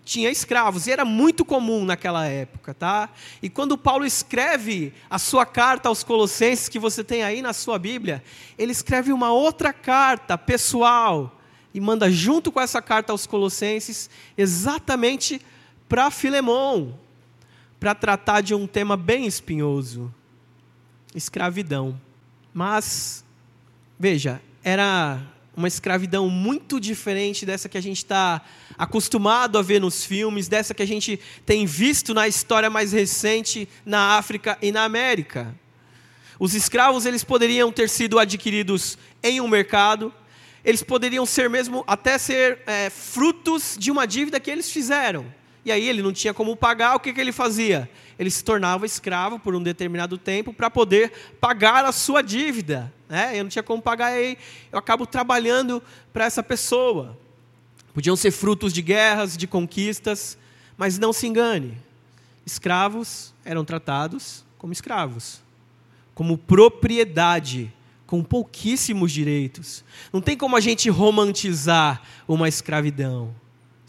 tinha 0.05 0.31
escravos, 0.31 0.87
e 0.87 0.91
era 0.91 1.05
muito 1.05 1.45
comum 1.45 1.85
naquela 1.85 2.27
época, 2.27 2.75
tá? 2.75 3.09
E 3.41 3.49
quando 3.49 3.79
Paulo 3.79 4.05
escreve 4.05 4.93
a 5.09 5.17
sua 5.17 5.47
carta 5.47 5.89
aos 5.89 6.03
Colossenses, 6.03 6.69
que 6.69 6.79
você 6.79 7.05
tem 7.05 7.23
aí 7.23 7.41
na 7.41 7.53
sua 7.53 7.79
Bíblia, 7.79 8.23
ele 8.59 8.73
escreve 8.73 9.13
uma 9.13 9.33
outra 9.33 9.73
carta 9.73 10.37
pessoal 10.37 11.41
e 11.73 11.81
manda 11.81 12.11
junto 12.11 12.51
com 12.51 12.61
essa 12.61 12.83
carta 12.83 13.13
aos 13.13 13.27
Colossenses 13.27 14.11
exatamente 14.37 15.41
para 15.89 16.11
Filemão, 16.11 16.99
para 17.79 17.95
tratar 17.95 18.41
de 18.41 18.55
um 18.55 18.67
tema 18.67 18.97
bem 18.97 19.27
espinhoso: 19.27 20.13
escravidão. 21.15 21.99
Mas, 22.53 23.25
veja, 23.99 24.41
era 24.63 25.21
uma 25.57 25.69
escravidão 25.69 26.29
muito 26.29 26.81
diferente 26.81 27.45
dessa 27.45 27.69
que 27.69 27.79
a 27.79 27.83
gente 27.83 27.99
está 27.99 28.43
acostumado 28.77 29.59
a 29.59 29.63
ver 29.63 29.81
nos 29.81 30.05
filmes, 30.05 30.49
dessa 30.49 30.75
que 30.75 30.83
a 30.83 30.87
gente 30.87 31.21
tem 31.45 31.67
visto 31.67 32.15
na 32.15 32.27
história 32.27 32.71
mais 32.71 32.93
recente 32.93 33.69
na 33.85 34.17
África 34.17 34.57
e 34.63 34.73
na 34.73 34.85
América. 34.85 35.55
Os 36.39 36.55
escravos 36.55 37.07
eles 37.07 37.23
poderiam 37.23 37.71
ter 37.71 37.89
sido 37.89 38.19
adquiridos 38.19 38.99
em 39.23 39.41
um 39.41 39.49
mercado, 39.49 40.13
eles 40.65 40.83
poderiam 40.83 41.27
ser 41.27 41.51
mesmo 41.51 41.85
até 41.87 42.19
ser 42.19 42.61
é, 42.67 42.89
frutos 42.89 43.77
de 43.79 43.91
uma 43.91 44.07
dívida 44.07 44.41
que 44.41 44.51
eles 44.51 44.71
fizeram. 44.71 45.27
E 45.65 45.71
aí 45.71 45.89
ele 45.89 46.03
não 46.03 46.13
tinha 46.13 46.35
como 46.35 46.57
pagar, 46.57 46.97
o 46.97 47.01
que, 47.01 47.13
que 47.13 47.21
ele 47.21 47.33
fazia? 47.33 47.89
Ele 48.23 48.31
se 48.31 48.45
tornava 48.45 48.87
escravo 48.87 49.37
por 49.37 49.53
um 49.53 49.61
determinado 49.61 50.17
tempo 50.17 50.53
para 50.53 50.71
poder 50.71 51.13
pagar 51.41 51.85
a 51.85 51.91
sua 51.91 52.23
dívida. 52.23 52.93
Né? 53.09 53.37
Eu 53.37 53.43
não 53.43 53.51
tinha 53.51 53.65
como 53.65 53.83
pagar, 53.83 54.13
eu 54.17 54.37
acabo 54.79 55.05
trabalhando 55.05 55.83
para 56.13 56.25
essa 56.25 56.41
pessoa. 56.41 57.19
Podiam 57.93 58.15
ser 58.15 58.31
frutos 58.31 58.73
de 58.73 58.81
guerras, 58.81 59.37
de 59.37 59.49
conquistas, 59.49 60.39
mas 60.79 61.01
não 61.01 61.13
se 61.13 61.27
engane. 61.27 61.77
Escravos 62.47 63.35
eram 63.45 63.65
tratados 63.65 64.45
como 64.57 64.73
escravos, 64.73 65.41
como 66.15 66.39
propriedade, 66.39 67.73
com 68.07 68.23
pouquíssimos 68.23 69.11
direitos. 69.11 69.83
Não 70.13 70.21
tem 70.21 70.37
como 70.37 70.57
a 70.57 70.61
gente 70.61 70.89
romantizar 70.89 72.03
uma 72.29 72.49
escravidão. 72.49 73.35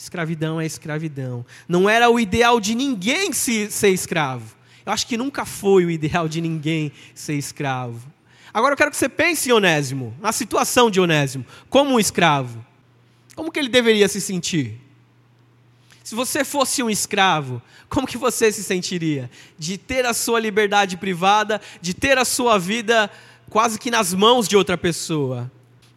Escravidão 0.03 0.59
é 0.59 0.65
escravidão. 0.65 1.45
Não 1.65 1.89
era 1.89 2.09
o 2.09 2.19
ideal 2.19 2.59
de 2.59 2.75
ninguém 2.75 3.31
se, 3.31 3.71
ser 3.71 3.87
escravo. 3.87 4.53
Eu 4.85 4.91
acho 4.91 5.07
que 5.07 5.15
nunca 5.15 5.45
foi 5.45 5.85
o 5.85 5.89
ideal 5.89 6.27
de 6.27 6.41
ninguém 6.41 6.91
ser 7.15 7.35
escravo. 7.35 8.11
Agora 8.53 8.73
eu 8.73 8.77
quero 8.77 8.91
que 8.91 8.97
você 8.97 9.07
pense 9.07 9.47
em 9.47 9.53
Onésimo, 9.53 10.13
na 10.19 10.33
situação 10.33 10.91
de 10.91 10.99
Onésimo, 10.99 11.45
como 11.69 11.91
um 11.91 11.99
escravo. 12.01 12.63
Como 13.33 13.49
que 13.49 13.57
ele 13.57 13.69
deveria 13.69 14.09
se 14.09 14.19
sentir? 14.19 14.77
Se 16.03 16.15
você 16.15 16.43
fosse 16.43 16.83
um 16.83 16.89
escravo, 16.89 17.61
como 17.87 18.05
que 18.05 18.17
você 18.17 18.51
se 18.51 18.61
sentiria? 18.61 19.31
De 19.57 19.77
ter 19.77 20.05
a 20.05 20.13
sua 20.13 20.37
liberdade 20.37 20.97
privada, 20.97 21.61
de 21.79 21.93
ter 21.93 22.17
a 22.17 22.25
sua 22.25 22.59
vida 22.59 23.09
quase 23.49 23.79
que 23.79 23.89
nas 23.89 24.13
mãos 24.13 24.49
de 24.49 24.57
outra 24.57 24.77
pessoa. 24.77 25.49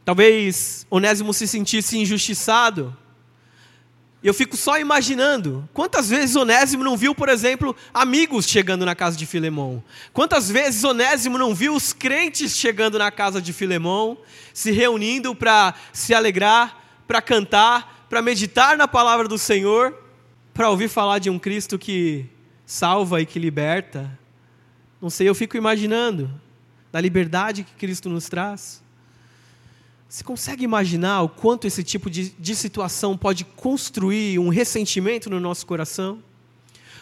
Talvez 0.04 0.86
Onésimo 0.88 1.34
se 1.34 1.48
sentisse 1.48 1.98
injustiçado, 1.98 2.96
eu 4.26 4.34
fico 4.34 4.56
só 4.56 4.78
imaginando 4.78 5.68
quantas 5.72 6.08
vezes 6.08 6.34
Onésimo 6.34 6.82
não 6.82 6.96
viu, 6.96 7.14
por 7.14 7.28
exemplo, 7.28 7.76
amigos 7.94 8.46
chegando 8.46 8.84
na 8.84 8.94
casa 8.94 9.16
de 9.16 9.24
Filemão. 9.24 9.84
Quantas 10.12 10.50
vezes 10.50 10.82
Onésimo 10.82 11.38
não 11.38 11.54
viu 11.54 11.74
os 11.74 11.92
crentes 11.92 12.56
chegando 12.56 12.98
na 12.98 13.10
casa 13.10 13.40
de 13.40 13.52
Filemão, 13.52 14.18
se 14.52 14.72
reunindo 14.72 15.34
para 15.34 15.74
se 15.92 16.12
alegrar, 16.12 17.02
para 17.06 17.22
cantar, 17.22 18.06
para 18.08 18.20
meditar 18.20 18.76
na 18.76 18.88
palavra 18.88 19.28
do 19.28 19.38
Senhor, 19.38 19.96
para 20.52 20.70
ouvir 20.70 20.88
falar 20.88 21.18
de 21.18 21.30
um 21.30 21.38
Cristo 21.38 21.78
que 21.78 22.26
salva 22.64 23.20
e 23.20 23.26
que 23.26 23.38
liberta. 23.38 24.18
Não 25.00 25.08
sei, 25.08 25.28
eu 25.28 25.34
fico 25.34 25.56
imaginando 25.56 26.28
da 26.90 27.00
liberdade 27.00 27.62
que 27.62 27.74
Cristo 27.74 28.08
nos 28.08 28.28
traz. 28.28 28.82
Você 30.08 30.22
consegue 30.22 30.64
imaginar 30.64 31.22
o 31.22 31.28
quanto 31.28 31.66
esse 31.66 31.82
tipo 31.82 32.08
de, 32.08 32.30
de 32.30 32.54
situação 32.54 33.16
pode 33.16 33.44
construir 33.44 34.38
um 34.38 34.48
ressentimento 34.48 35.28
no 35.28 35.40
nosso 35.40 35.66
coração? 35.66 36.22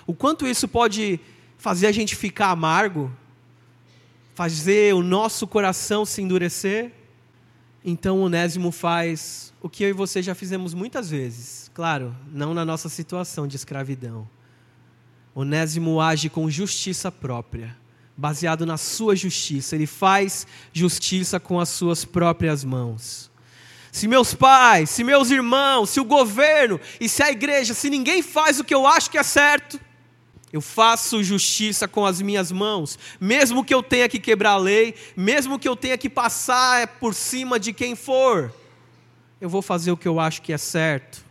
O 0.06 0.14
quanto 0.14 0.46
isso 0.46 0.66
pode 0.66 1.20
fazer 1.58 1.86
a 1.86 1.92
gente 1.92 2.16
ficar 2.16 2.50
amargo? 2.50 3.12
Fazer 4.34 4.94
o 4.94 5.02
nosso 5.02 5.46
coração 5.46 6.04
se 6.04 6.22
endurecer? 6.22 6.92
Então 7.84 8.20
Onésimo 8.22 8.72
faz 8.72 9.52
o 9.60 9.68
que 9.68 9.84
eu 9.84 9.90
e 9.90 9.92
você 9.92 10.22
já 10.22 10.34
fizemos 10.34 10.72
muitas 10.72 11.10
vezes. 11.10 11.70
Claro, 11.74 12.16
não 12.32 12.54
na 12.54 12.64
nossa 12.64 12.88
situação 12.88 13.46
de 13.46 13.56
escravidão. 13.56 14.26
Onésimo 15.34 16.00
age 16.00 16.30
com 16.30 16.50
justiça 16.50 17.12
própria 17.12 17.76
baseado 18.16 18.64
na 18.64 18.76
sua 18.76 19.16
justiça. 19.16 19.74
Ele 19.74 19.86
faz 19.86 20.46
justiça 20.72 21.40
com 21.40 21.58
as 21.58 21.68
suas 21.68 22.04
próprias 22.04 22.64
mãos. 22.64 23.30
Se 23.90 24.08
meus 24.08 24.34
pais, 24.34 24.90
se 24.90 25.04
meus 25.04 25.30
irmãos, 25.30 25.90
se 25.90 26.00
o 26.00 26.04
governo 26.04 26.80
e 27.00 27.08
se 27.08 27.22
a 27.22 27.30
igreja, 27.30 27.74
se 27.74 27.88
ninguém 27.88 28.22
faz 28.22 28.58
o 28.58 28.64
que 28.64 28.74
eu 28.74 28.86
acho 28.86 29.10
que 29.10 29.18
é 29.18 29.22
certo, 29.22 29.80
eu 30.52 30.60
faço 30.60 31.22
justiça 31.22 31.88
com 31.88 32.06
as 32.06 32.20
minhas 32.20 32.52
mãos, 32.52 32.98
mesmo 33.20 33.64
que 33.64 33.74
eu 33.74 33.82
tenha 33.82 34.08
que 34.08 34.20
quebrar 34.20 34.52
a 34.52 34.56
lei, 34.56 34.94
mesmo 35.16 35.58
que 35.58 35.68
eu 35.68 35.74
tenha 35.76 35.98
que 35.98 36.08
passar 36.08 36.86
por 36.98 37.14
cima 37.14 37.58
de 37.58 37.72
quem 37.72 37.96
for, 37.96 38.52
eu 39.40 39.48
vou 39.48 39.60
fazer 39.60 39.90
o 39.90 39.96
que 39.96 40.06
eu 40.06 40.20
acho 40.20 40.42
que 40.42 40.52
é 40.52 40.58
certo. 40.58 41.24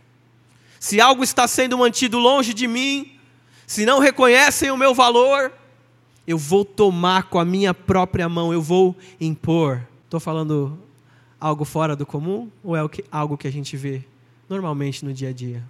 Se 0.78 1.00
algo 1.00 1.24
está 1.24 1.48
sendo 1.48 1.78
mantido 1.78 2.18
longe 2.18 2.52
de 2.52 2.66
mim, 2.66 3.18
se 3.66 3.86
não 3.86 3.98
reconhecem 3.98 4.70
o 4.70 4.76
meu 4.76 4.94
valor, 4.94 5.52
eu 6.26 6.38
vou 6.38 6.64
tomar 6.64 7.24
com 7.24 7.38
a 7.38 7.44
minha 7.44 7.74
própria 7.74 8.28
mão, 8.28 8.52
eu 8.52 8.62
vou 8.62 8.96
impor. 9.20 9.86
Estou 10.04 10.20
falando 10.20 10.78
algo 11.38 11.64
fora 11.64 11.94
do 11.94 12.06
comum 12.06 12.50
ou 12.62 12.76
é 12.76 12.80
algo 13.10 13.36
que 13.36 13.46
a 13.46 13.52
gente 13.52 13.76
vê 13.76 14.02
normalmente 14.48 15.04
no 15.04 15.12
dia 15.12 15.30
a 15.30 15.32
dia? 15.32 15.62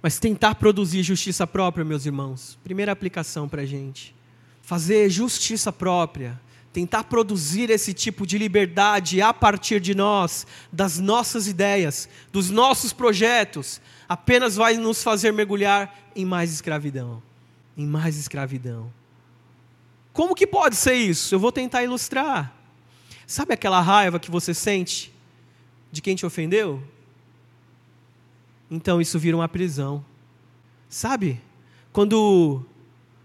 Mas 0.00 0.18
tentar 0.18 0.54
produzir 0.56 1.02
justiça 1.02 1.46
própria, 1.46 1.84
meus 1.84 2.06
irmãos, 2.06 2.58
primeira 2.62 2.92
aplicação 2.92 3.48
para 3.48 3.62
a 3.62 3.66
gente. 3.66 4.14
Fazer 4.62 5.08
justiça 5.10 5.72
própria, 5.72 6.40
tentar 6.72 7.04
produzir 7.04 7.70
esse 7.70 7.94
tipo 7.94 8.26
de 8.26 8.36
liberdade 8.36 9.22
a 9.22 9.32
partir 9.32 9.80
de 9.80 9.94
nós, 9.94 10.46
das 10.72 10.98
nossas 10.98 11.46
ideias, 11.46 12.08
dos 12.32 12.50
nossos 12.50 12.92
projetos, 12.92 13.80
apenas 14.08 14.56
vai 14.56 14.76
nos 14.76 15.02
fazer 15.02 15.32
mergulhar 15.32 15.94
em 16.16 16.24
mais 16.24 16.52
escravidão. 16.52 17.22
Em 17.76 17.86
mais 17.86 18.16
escravidão. 18.16 18.90
Como 20.14 20.34
que 20.34 20.46
pode 20.46 20.76
ser 20.76 20.94
isso? 20.94 21.34
Eu 21.34 21.40
vou 21.40 21.50
tentar 21.50 21.82
ilustrar. 21.82 22.54
Sabe 23.26 23.52
aquela 23.52 23.80
raiva 23.80 24.20
que 24.20 24.30
você 24.30 24.54
sente 24.54 25.12
de 25.90 26.00
quem 26.00 26.14
te 26.14 26.24
ofendeu? 26.24 26.80
Então 28.70 29.00
isso 29.00 29.18
vira 29.18 29.36
uma 29.36 29.48
prisão. 29.48 30.04
Sabe? 30.88 31.42
Quando 31.92 32.64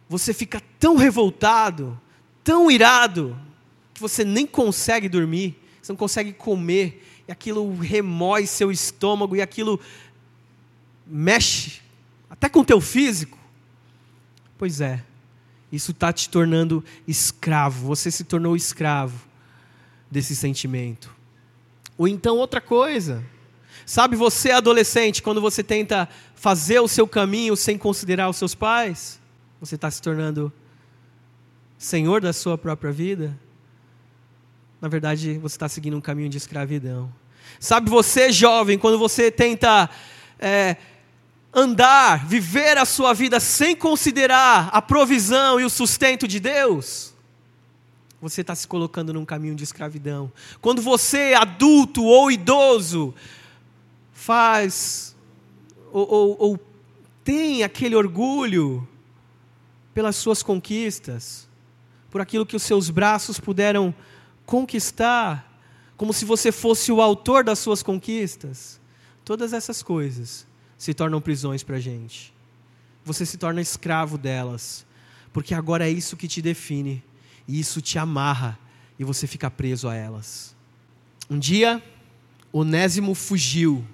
você 0.09 0.33
fica 0.33 0.59
tão 0.79 0.95
revoltado, 0.95 1.99
tão 2.43 2.71
irado, 2.71 3.39
que 3.93 4.01
você 4.01 4.25
nem 4.25 4.47
consegue 4.47 5.07
dormir, 5.07 5.55
você 5.79 5.91
não 5.91 5.97
consegue 5.97 6.33
comer, 6.33 7.05
e 7.27 7.31
aquilo 7.31 7.75
remói 7.77 8.47
seu 8.47 8.71
estômago, 8.71 9.35
e 9.35 9.41
aquilo 9.43 9.79
mexe 11.05 11.81
até 12.27 12.49
com 12.49 12.61
o 12.61 12.65
teu 12.65 12.81
físico. 12.81 13.37
Pois 14.57 14.81
é, 14.81 15.03
isso 15.71 15.91
está 15.91 16.11
te 16.11 16.29
tornando 16.29 16.83
escravo. 17.07 17.87
Você 17.87 18.09
se 18.09 18.23
tornou 18.23 18.55
escravo 18.55 19.27
desse 20.09 20.35
sentimento. 20.35 21.13
Ou 21.97 22.07
então 22.07 22.37
outra 22.37 22.59
coisa. 22.59 23.23
Sabe 23.85 24.15
você, 24.15 24.51
adolescente, 24.51 25.21
quando 25.21 25.41
você 25.41 25.63
tenta 25.63 26.07
fazer 26.35 26.79
o 26.79 26.87
seu 26.87 27.07
caminho 27.07 27.55
sem 27.55 27.77
considerar 27.77 28.29
os 28.29 28.37
seus 28.37 28.55
pais, 28.55 29.19
você 29.59 29.75
está 29.75 29.89
se 29.89 30.01
tornando 30.01 30.51
senhor 31.77 32.21
da 32.21 32.33
sua 32.33 32.57
própria 32.57 32.91
vida? 32.91 33.37
Na 34.81 34.87
verdade, 34.87 35.37
você 35.37 35.55
está 35.55 35.67
seguindo 35.67 35.97
um 35.97 36.01
caminho 36.01 36.29
de 36.29 36.37
escravidão. 36.37 37.11
Sabe 37.59 37.89
você, 37.89 38.31
jovem, 38.31 38.77
quando 38.77 38.97
você 38.97 39.29
tenta 39.29 39.89
é, 40.39 40.77
andar, 41.53 42.27
viver 42.27 42.77
a 42.77 42.85
sua 42.85 43.13
vida 43.13 43.39
sem 43.39 43.75
considerar 43.75 44.69
a 44.71 44.81
provisão 44.81 45.59
e 45.59 45.65
o 45.65 45.69
sustento 45.69 46.27
de 46.27 46.39
Deus, 46.39 47.13
você 48.21 48.41
está 48.41 48.53
se 48.53 48.67
colocando 48.67 49.13
num 49.13 49.25
caminho 49.25 49.55
de 49.55 49.63
escravidão. 49.63 50.31
Quando 50.61 50.81
você, 50.81 51.33
adulto 51.33 52.03
ou 52.03 52.29
idoso, 52.29 53.13
faz 54.11 55.15
ou, 55.91 56.07
ou, 56.07 56.35
ou 56.39 56.59
tem 57.23 57.63
aquele 57.63 57.95
orgulho 57.95 58.87
pelas 59.93 60.15
suas 60.15 60.43
conquistas, 60.43 61.47
por 62.11 62.21
aquilo 62.21 62.45
que 62.45 62.55
os 62.55 62.63
seus 62.63 62.89
braços 62.89 63.39
puderam 63.39 63.93
conquistar, 64.45 65.61
como 65.95 66.13
se 66.13 66.25
você 66.25 66.51
fosse 66.51 66.91
o 66.91 67.01
autor 67.01 67.43
das 67.43 67.59
suas 67.59 67.81
conquistas, 67.81 68.79
todas 69.23 69.53
essas 69.53 69.81
coisas 69.81 70.48
se 70.79 70.95
tornam 70.95 71.21
prisões 71.21 71.61
para 71.61 71.75
a 71.75 71.79
gente. 71.79 72.33
Você 73.05 73.23
se 73.23 73.37
torna 73.37 73.61
escravo 73.61 74.17
delas, 74.17 74.83
porque 75.31 75.53
agora 75.53 75.87
é 75.87 75.91
isso 75.91 76.17
que 76.17 76.27
te 76.27 76.41
define, 76.41 77.03
e 77.47 77.59
isso 77.59 77.81
te 77.81 77.99
amarra, 77.99 78.57
e 78.97 79.03
você 79.03 79.27
fica 79.27 79.51
preso 79.51 79.87
a 79.87 79.93
elas. 79.93 80.55
Um 81.29 81.37
dia, 81.37 81.83
Onésimo 82.51 83.13
fugiu, 83.13 83.85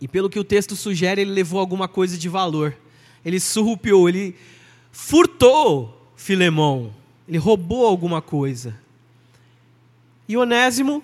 e 0.00 0.06
pelo 0.06 0.28
que 0.28 0.38
o 0.38 0.44
texto 0.44 0.76
sugere, 0.76 1.22
ele 1.22 1.30
levou 1.30 1.58
alguma 1.58 1.88
coisa 1.88 2.18
de 2.18 2.28
valor. 2.28 2.76
Ele 3.24 3.40
surrupiou, 3.40 4.06
ele 4.06 4.36
furtou 4.92 6.12
Filemão, 6.14 6.94
ele 7.26 7.38
roubou 7.38 7.86
alguma 7.86 8.20
coisa. 8.20 8.78
E 10.28 10.36
Onésimo, 10.36 11.02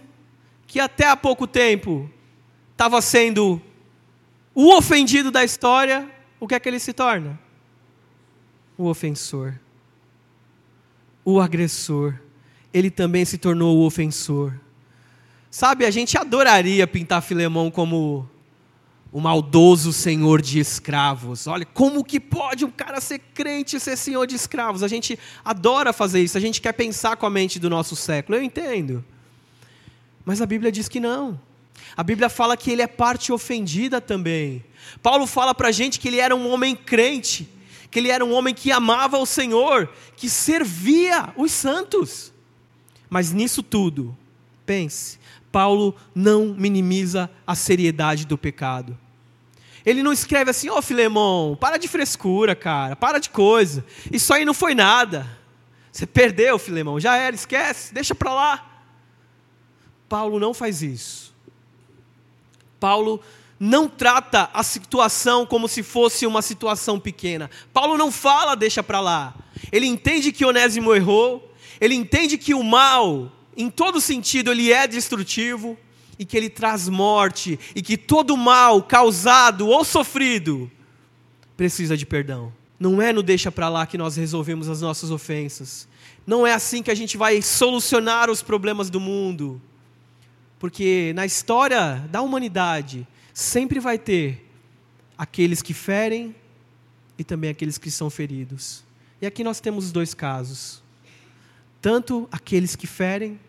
que 0.67 0.79
até 0.79 1.09
há 1.09 1.17
pouco 1.17 1.47
tempo 1.47 2.11
estava 2.73 3.01
sendo 3.01 3.61
o 4.55 4.77
ofendido 4.77 5.31
da 5.31 5.45
história, 5.45 6.11
o 6.39 6.49
que 6.49 6.55
é 6.55 6.61
que 6.61 6.69
ele 6.69 6.79
se 6.79 6.93
torna? 6.93 7.39
O 8.77 8.87
ofensor. 8.87 9.55
O 11.25 11.41
agressor, 11.41 12.15
ele 12.73 12.91
também 12.91 13.25
se 13.25 13.39
tornou 13.39 13.79
o 13.79 13.87
ofensor. 13.87 14.55
Sabe, 15.51 15.85
a 15.85 15.91
gente 15.91 16.17
adoraria 16.17 16.87
pintar 16.87 17.23
Filemão 17.23 17.71
como 17.71 18.29
o 19.13 19.21
maldoso 19.21 19.93
senhor 19.93 20.41
de 20.41 20.61
escravos. 20.61 21.47
Olha, 21.47 21.67
como 21.67 22.05
que 22.05 22.21
pode 22.21 22.65
um 22.65 22.71
cara 22.71 23.01
ser 23.01 23.19
crente 23.19 23.77
e 23.77 23.81
ser 23.81 23.97
senhor 23.97 24.27
de 24.27 24.37
escravos? 24.37 24.83
A 24.83 24.89
gente 24.89 25.19
adora 25.45 25.93
fazer 25.93 26.23
isso, 26.23 26.39
a 26.39 26.41
gente 26.41 26.61
quer 26.61 26.73
pensar 26.73 27.17
com 27.17 27.27
a 27.27 27.31
mente 27.31 27.59
do 27.59 27.69
nosso 27.69 27.97
século, 27.97 28.39
eu 28.39 28.43
entendo. 28.43 29.05
Mas 30.25 30.41
a 30.41 30.47
Bíblia 30.47 30.71
diz 30.71 30.89
que 30.89 31.01
não. 31.01 31.41
A 31.97 32.03
Bíblia 32.03 32.29
fala 32.29 32.57
que 32.57 32.71
ele 32.71 32.83
é 32.83 32.87
parte 32.87 33.33
ofendida 33.33 34.01
também. 34.01 34.65
Paulo 35.03 35.27
fala 35.27 35.55
para 35.55 35.69
a 35.69 35.73
gente 35.73 35.99
que 36.01 36.09
ele 36.09 36.19
era 36.19 36.35
um 36.35 36.51
homem 36.51 36.75
crente, 36.75 37.49
que 37.91 37.99
ele 37.99 38.11
era 38.11 38.25
um 38.25 38.33
homem 38.33 38.55
que 38.55 38.71
amava 38.71 39.19
o 39.19 39.27
Senhor, 39.27 39.89
que 40.17 40.29
servia 40.29 41.33
os 41.37 41.53
santos. 41.53 42.33
Mas 43.09 43.33
nisso 43.33 43.63
tudo, 43.63 44.17
pense, 44.65 45.19
Paulo 45.51 45.97
não 46.15 46.55
minimiza 46.57 47.31
a 47.47 47.55
seriedade 47.55 48.27
do 48.27 48.39
pecado. 48.39 48.97
Ele 49.85 50.03
não 50.03 50.13
escreve 50.13 50.51
assim, 50.51 50.69
ó 50.69 50.79
oh, 50.79 50.83
Filemão, 50.83 51.57
para 51.59 51.79
de 51.79 51.89
frescura, 51.89 52.55
cara, 52.55 52.95
para 52.95 53.19
de 53.19 53.31
coisa. 53.31 53.85
Isso 54.13 54.33
aí 54.33 54.45
não 54.45 54.55
foi 54.55 54.75
nada. 54.75 55.27
Você 55.91 56.07
perdeu, 56.07 56.59
Filemão, 56.59 57.01
já 57.01 57.17
era, 57.17 57.35
esquece, 57.35 57.93
deixa 57.93 58.15
para 58.15 58.33
lá. 58.33 58.85
Paulo 60.09 60.39
não 60.39 60.53
faz 60.53 60.83
isso. 60.83 61.30
Paulo 62.81 63.21
não 63.61 63.87
trata 63.87 64.51
a 64.53 64.63
situação 64.65 65.47
como 65.47 65.69
se 65.69 65.83
fosse 65.83 66.27
uma 66.27 66.43
situação 66.43 66.99
pequena. 66.99 67.49
Paulo 67.73 67.97
não 67.97 68.11
fala, 68.11 68.57
deixa 68.57 68.83
para 68.83 69.01
lá. 69.01 69.35
Ele 69.71 69.87
entende 69.87 70.33
que 70.33 70.45
Onésimo 70.45 70.95
errou, 70.95 71.55
ele 71.81 71.95
entende 71.95 72.37
que 72.39 72.55
o 72.55 72.65
mal 72.65 73.31
em 73.57 73.69
todo 73.69 74.01
sentido, 74.01 74.51
ele 74.51 74.73
é 74.73 74.87
destrutivo 74.87 75.77
e 76.19 76.25
que 76.25 76.37
ele 76.37 76.49
traz 76.49 76.89
morte 76.89 77.59
e 77.75 77.83
que 77.83 77.97
todo 77.97 78.37
mal 78.37 78.83
causado 78.83 79.69
ou 79.69 79.85
sofrido 79.85 80.71
precisa 81.57 81.97
de 81.97 82.07
perdão. 82.07 82.53
Não 82.79 83.03
é 83.03 83.13
no 83.13 83.23
deixa 83.23 83.53
para 83.53 83.69
lá 83.69 83.87
que 83.87 83.99
nós 83.99 84.17
resolvemos 84.17 84.69
as 84.69 84.81
nossas 84.81 85.11
ofensas. 85.11 85.87
Não 86.27 86.47
é 86.47 86.55
assim 86.55 86.83
que 86.83 86.91
a 86.91 86.95
gente 86.95 87.17
vai 87.17 87.43
solucionar 87.43 88.31
os 88.31 88.43
problemas 88.43 88.89
do 88.89 88.99
mundo. 88.99 89.61
Porque 90.61 91.13
na 91.17 91.25
história 91.25 92.07
da 92.11 92.21
humanidade 92.21 93.09
sempre 93.33 93.81
vai 93.81 93.99
ter 93.99 94.47
aqueles 95.17 95.63
que 95.63 95.73
ferem 95.73 96.37
e 97.19 97.25
também 97.25 97.49
aqueles 97.49 97.79
que 97.79 97.91
são 97.91 98.11
feridos. 98.11 98.85
E 99.23 99.27
aqui 99.27 99.43
nós 99.43 99.59
temos 99.59 99.87
os 99.87 99.93
dois 99.93 100.13
casos. 100.13 100.83
Tanto 101.81 102.29
aqueles 102.31 102.77
que 102.77 102.87
ferem 102.87 103.41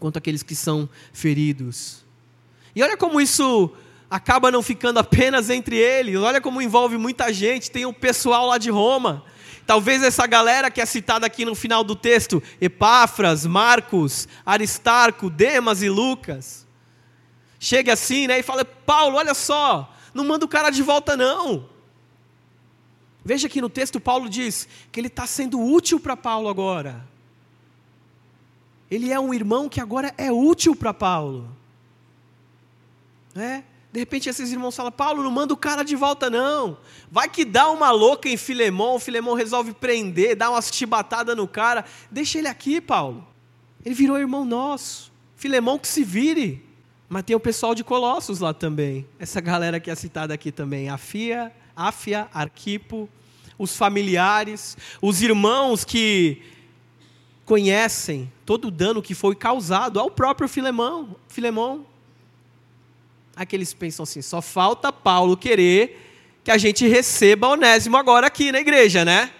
quanto 0.00 0.16
aqueles 0.16 0.42
que 0.42 0.56
são 0.56 0.88
feridos. 1.12 2.02
E 2.74 2.82
olha 2.82 2.96
como 2.96 3.20
isso 3.20 3.70
acaba 4.08 4.50
não 4.50 4.62
ficando 4.62 4.98
apenas 4.98 5.50
entre 5.50 5.76
eles, 5.76 6.16
olha 6.16 6.40
como 6.40 6.62
envolve 6.62 6.96
muita 6.96 7.32
gente, 7.34 7.70
tem 7.70 7.84
o 7.84 7.92
pessoal 7.92 8.46
lá 8.46 8.56
de 8.56 8.70
Roma. 8.70 9.24
Talvez 9.66 10.02
essa 10.02 10.26
galera 10.26 10.70
que 10.70 10.80
é 10.80 10.86
citada 10.86 11.26
aqui 11.26 11.44
no 11.44 11.54
final 11.54 11.82
do 11.82 11.96
texto, 11.96 12.42
Epáfras, 12.60 13.46
Marcos, 13.46 14.28
Aristarco, 14.44 15.30
Demas 15.30 15.82
e 15.82 15.88
Lucas, 15.88 16.66
chegue 17.58 17.90
assim, 17.90 18.26
né, 18.26 18.38
e 18.38 18.42
fala: 18.42 18.64
"Paulo, 18.64 19.16
olha 19.16 19.34
só, 19.34 19.94
não 20.12 20.24
manda 20.24 20.44
o 20.44 20.48
cara 20.48 20.70
de 20.70 20.82
volta 20.82 21.16
não". 21.16 21.68
Veja 23.24 23.48
que 23.48 23.62
no 23.62 23.70
texto 23.70 23.98
Paulo 23.98 24.28
diz 24.28 24.68
que 24.92 25.00
ele 25.00 25.06
está 25.06 25.26
sendo 25.26 25.58
útil 25.58 25.98
para 25.98 26.14
Paulo 26.14 26.48
agora. 26.48 27.08
Ele 28.90 29.10
é 29.10 29.18
um 29.18 29.32
irmão 29.32 29.66
que 29.66 29.80
agora 29.80 30.12
é 30.18 30.30
útil 30.30 30.76
para 30.76 30.92
Paulo. 30.92 31.48
É? 33.34 33.62
De 33.94 34.00
repente 34.00 34.28
esses 34.28 34.50
irmãos 34.50 34.74
falam, 34.74 34.90
Paulo, 34.90 35.22
não 35.22 35.30
manda 35.30 35.54
o 35.54 35.56
cara 35.56 35.84
de 35.84 35.94
volta 35.94 36.28
não. 36.28 36.76
Vai 37.12 37.28
que 37.28 37.44
dá 37.44 37.70
uma 37.70 37.92
louca 37.92 38.28
em 38.28 38.36
Filemão, 38.36 38.96
o 38.96 38.98
Filemão 38.98 39.34
resolve 39.34 39.72
prender, 39.72 40.34
dá 40.34 40.50
uma 40.50 40.60
chibatada 40.60 41.32
no 41.32 41.46
cara. 41.46 41.84
Deixa 42.10 42.38
ele 42.38 42.48
aqui, 42.48 42.80
Paulo. 42.80 43.24
Ele 43.84 43.94
virou 43.94 44.18
irmão 44.18 44.44
nosso. 44.44 45.12
Filemão 45.36 45.78
que 45.78 45.86
se 45.86 46.02
vire. 46.02 46.60
Mas 47.08 47.22
tem 47.22 47.36
o 47.36 47.40
pessoal 47.40 47.72
de 47.72 47.84
Colossos 47.84 48.40
lá 48.40 48.52
também. 48.52 49.06
Essa 49.16 49.40
galera 49.40 49.78
que 49.78 49.88
é 49.88 49.94
citada 49.94 50.34
aqui 50.34 50.50
também. 50.50 50.88
Afia, 50.88 51.52
Áfia, 51.76 52.26
Arquipo, 52.34 53.08
os 53.56 53.76
familiares, 53.76 54.76
os 55.00 55.22
irmãos 55.22 55.84
que 55.84 56.42
conhecem 57.44 58.28
todo 58.44 58.66
o 58.66 58.70
dano 58.72 59.00
que 59.00 59.14
foi 59.14 59.36
causado 59.36 60.00
ao 60.00 60.10
próprio 60.10 60.48
Filemão, 60.48 61.14
Filemão. 61.28 61.93
Aqueles 63.36 63.74
pensam 63.74 64.04
assim, 64.04 64.22
só 64.22 64.40
falta 64.40 64.92
Paulo 64.92 65.36
querer 65.36 66.00
que 66.42 66.50
a 66.50 66.58
gente 66.58 66.86
receba 66.86 67.48
Onésimo 67.48 67.96
agora 67.96 68.26
aqui 68.26 68.52
na 68.52 68.60
igreja, 68.60 69.04
né? 69.04 69.30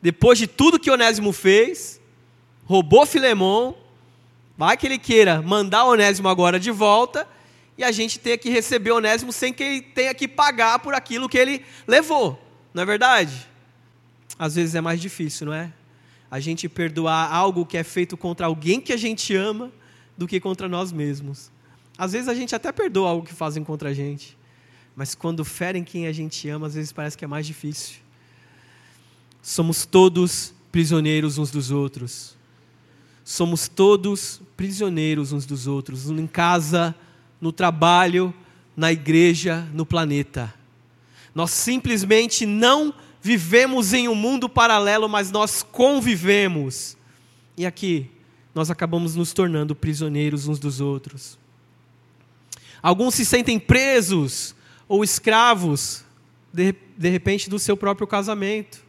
Depois 0.00 0.38
de 0.38 0.46
tudo 0.46 0.78
que 0.78 0.90
Onésimo 0.90 1.32
fez, 1.32 2.00
roubou 2.64 3.04
Filemão, 3.06 3.76
vai 4.56 4.76
que 4.76 4.86
ele 4.86 4.98
queira 4.98 5.42
mandar 5.42 5.84
Onésimo 5.84 6.28
agora 6.28 6.58
de 6.58 6.70
volta 6.70 7.28
e 7.76 7.82
a 7.82 7.90
gente 7.90 8.18
tenha 8.18 8.38
que 8.38 8.48
receber 8.50 8.92
Onésimo 8.92 9.32
sem 9.32 9.52
que 9.52 9.62
ele 9.62 9.82
tenha 9.82 10.14
que 10.14 10.28
pagar 10.28 10.78
por 10.78 10.94
aquilo 10.94 11.28
que 11.28 11.38
ele 11.38 11.64
levou, 11.86 12.40
não 12.72 12.82
é 12.82 12.86
verdade? 12.86 13.48
Às 14.38 14.54
vezes 14.54 14.74
é 14.74 14.80
mais 14.80 15.00
difícil, 15.00 15.46
não 15.46 15.54
é? 15.54 15.72
a 16.34 16.40
gente 16.40 16.68
perdoar 16.68 17.32
algo 17.32 17.64
que 17.64 17.76
é 17.76 17.84
feito 17.84 18.16
contra 18.16 18.46
alguém 18.46 18.80
que 18.80 18.92
a 18.92 18.96
gente 18.96 19.32
ama 19.36 19.70
do 20.18 20.26
que 20.26 20.40
contra 20.40 20.68
nós 20.68 20.90
mesmos. 20.90 21.48
Às 21.96 22.12
vezes 22.12 22.28
a 22.28 22.34
gente 22.34 22.54
até 22.54 22.72
perdoa 22.72 23.10
algo 23.10 23.26
que 23.26 23.32
fazem 23.32 23.62
contra 23.62 23.90
a 23.90 23.94
gente, 23.94 24.36
mas 24.96 25.14
quando 25.14 25.44
ferem 25.44 25.84
quem 25.84 26.06
a 26.06 26.12
gente 26.12 26.48
ama, 26.48 26.66
às 26.66 26.74
vezes 26.74 26.92
parece 26.92 27.16
que 27.16 27.24
é 27.24 27.28
mais 27.28 27.46
difícil. 27.46 27.96
Somos 29.42 29.84
todos 29.84 30.54
prisioneiros 30.72 31.38
uns 31.38 31.50
dos 31.50 31.70
outros. 31.70 32.36
Somos 33.24 33.68
todos 33.68 34.40
prisioneiros 34.56 35.32
uns 35.32 35.46
dos 35.46 35.66
outros, 35.66 36.10
em 36.10 36.26
casa, 36.26 36.94
no 37.40 37.52
trabalho, 37.52 38.34
na 38.76 38.92
igreja, 38.92 39.68
no 39.72 39.86
planeta. 39.86 40.52
Nós 41.34 41.50
simplesmente 41.50 42.44
não 42.44 42.94
vivemos 43.20 43.92
em 43.92 44.08
um 44.08 44.14
mundo 44.14 44.48
paralelo, 44.48 45.08
mas 45.08 45.30
nós 45.30 45.62
convivemos. 45.62 46.96
E 47.56 47.64
aqui, 47.64 48.10
nós 48.54 48.70
acabamos 48.70 49.16
nos 49.16 49.32
tornando 49.32 49.74
prisioneiros 49.74 50.46
uns 50.46 50.58
dos 50.58 50.80
outros. 50.80 51.38
Alguns 52.84 53.14
se 53.14 53.24
sentem 53.24 53.58
presos 53.58 54.54
ou 54.86 55.02
escravos, 55.02 56.04
de, 56.52 56.74
de 56.98 57.08
repente, 57.08 57.48
do 57.48 57.58
seu 57.58 57.78
próprio 57.78 58.06
casamento. 58.06 58.84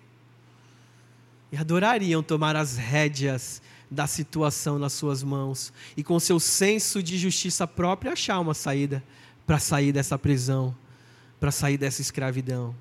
E 1.50 1.56
adorariam 1.56 2.22
tomar 2.22 2.58
as 2.58 2.76
rédeas 2.76 3.62
da 3.90 4.06
situação 4.06 4.78
nas 4.78 4.92
suas 4.92 5.24
mãos 5.24 5.72
e, 5.96 6.04
com 6.04 6.20
seu 6.20 6.42
senso 6.42 7.02
de 7.02 7.18
justiça 7.18 7.66
própria, 7.66 8.12
achar 8.12 8.38
uma 8.42 8.54
saída 8.54 9.02
para 9.48 9.60
sair 9.60 9.94
dessa 9.94 10.20
prisão, 10.20 10.76
para 11.40 11.50
sair 11.50 11.78
dessa 11.78 12.02
escravidão. 12.02 12.76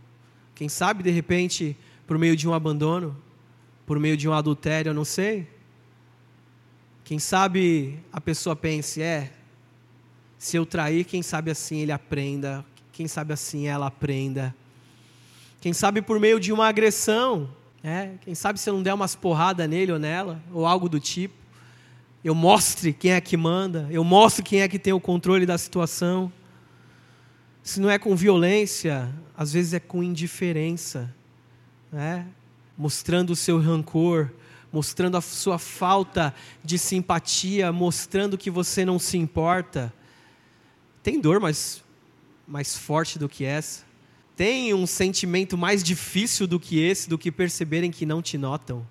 Quem 0.53 0.69
sabe, 0.69 1.05
de 1.05 1.13
repente, 1.13 1.77
por 2.09 2.19
meio 2.19 2.35
de 2.35 2.49
um 2.49 2.53
abandono, 2.53 3.17
por 3.87 4.01
meio 4.01 4.17
de 4.17 4.29
um 4.29 4.33
adultério, 4.33 4.91
eu 4.91 4.95
não 4.95 5.05
sei. 5.05 5.47
Quem 7.05 7.21
sabe 7.21 8.01
a 8.13 8.21
pessoa 8.21 8.57
pense, 8.57 9.01
é, 9.01 9.31
se 10.45 10.59
eu 10.59 10.67
trair, 10.67 11.05
quem 11.05 11.23
sabe 11.23 11.51
assim 11.51 11.79
ele 11.79 11.91
aprenda, 11.91 12.63
quem 12.93 13.09
sabe 13.09 13.33
assim 13.33 13.67
ela 13.67 13.87
aprenda. 13.87 14.55
Quem 15.59 15.73
sabe 15.73 16.03
por 16.03 16.21
meio 16.21 16.39
de 16.39 16.53
uma 16.53 16.69
agressão, 16.69 17.49
é, 17.83 18.11
quem 18.21 18.35
sabe 18.35 18.61
se 18.61 18.69
eu 18.69 18.75
não 18.75 18.83
der 18.83 18.93
umas 18.93 19.15
porradas 19.15 19.67
nele 19.67 19.91
ou 19.91 19.99
nela, 19.99 20.43
ou 20.53 20.67
algo 20.67 20.87
do 20.87 21.01
tipo, 21.01 21.35
eu 22.23 22.35
mostre 22.35 22.93
quem 22.93 23.13
é 23.13 23.23
que 23.23 23.39
manda, 23.39 23.89
eu 23.91 24.05
mostre 24.05 24.43
quem 24.43 24.61
é 24.61 24.69
que 24.69 24.79
tem 24.79 24.93
o 24.93 25.01
controle 25.01 25.47
da 25.47 25.57
situação. 25.57 26.31
Se 27.63 27.81
não 27.81 27.89
é 27.89 27.99
com 27.99 28.15
violência, 28.15 29.11
às 29.35 29.51
vezes 29.51 29.73
é 29.73 29.81
com 29.81 30.03
indiferença, 30.03 31.11
né? 31.91 32.27
mostrando 32.77 33.31
o 33.31 33.37
seu 33.37 33.59
rancor, 33.59 34.31
mostrando 34.71 35.17
a 35.17 35.23
sua 35.23 35.59
falta 35.59 36.35
de 36.63 36.79
simpatia, 36.79 37.73
mostrando 37.73 38.37
que 38.37 38.51
você 38.51 38.85
não 38.85 38.99
se 38.99 39.17
importa. 39.17 39.91
Tem 41.05 41.21
dor 41.21 41.39
mais, 41.39 41.85
mais 42.49 42.75
forte 42.75 43.19
do 43.19 43.29
que 43.29 43.45
essa? 43.45 43.85
Tem 44.35 44.73
um 44.73 44.87
sentimento 44.87 45.57
mais 45.57 45.85
difícil 45.85 46.47
do 46.47 46.59
que 46.59 46.81
esse, 46.81 47.11
do 47.11 47.19
que 47.19 47.31
perceberem 47.31 47.91
que 47.91 48.07
não 48.07 48.23
te 48.23 48.39
notam, 48.39 48.89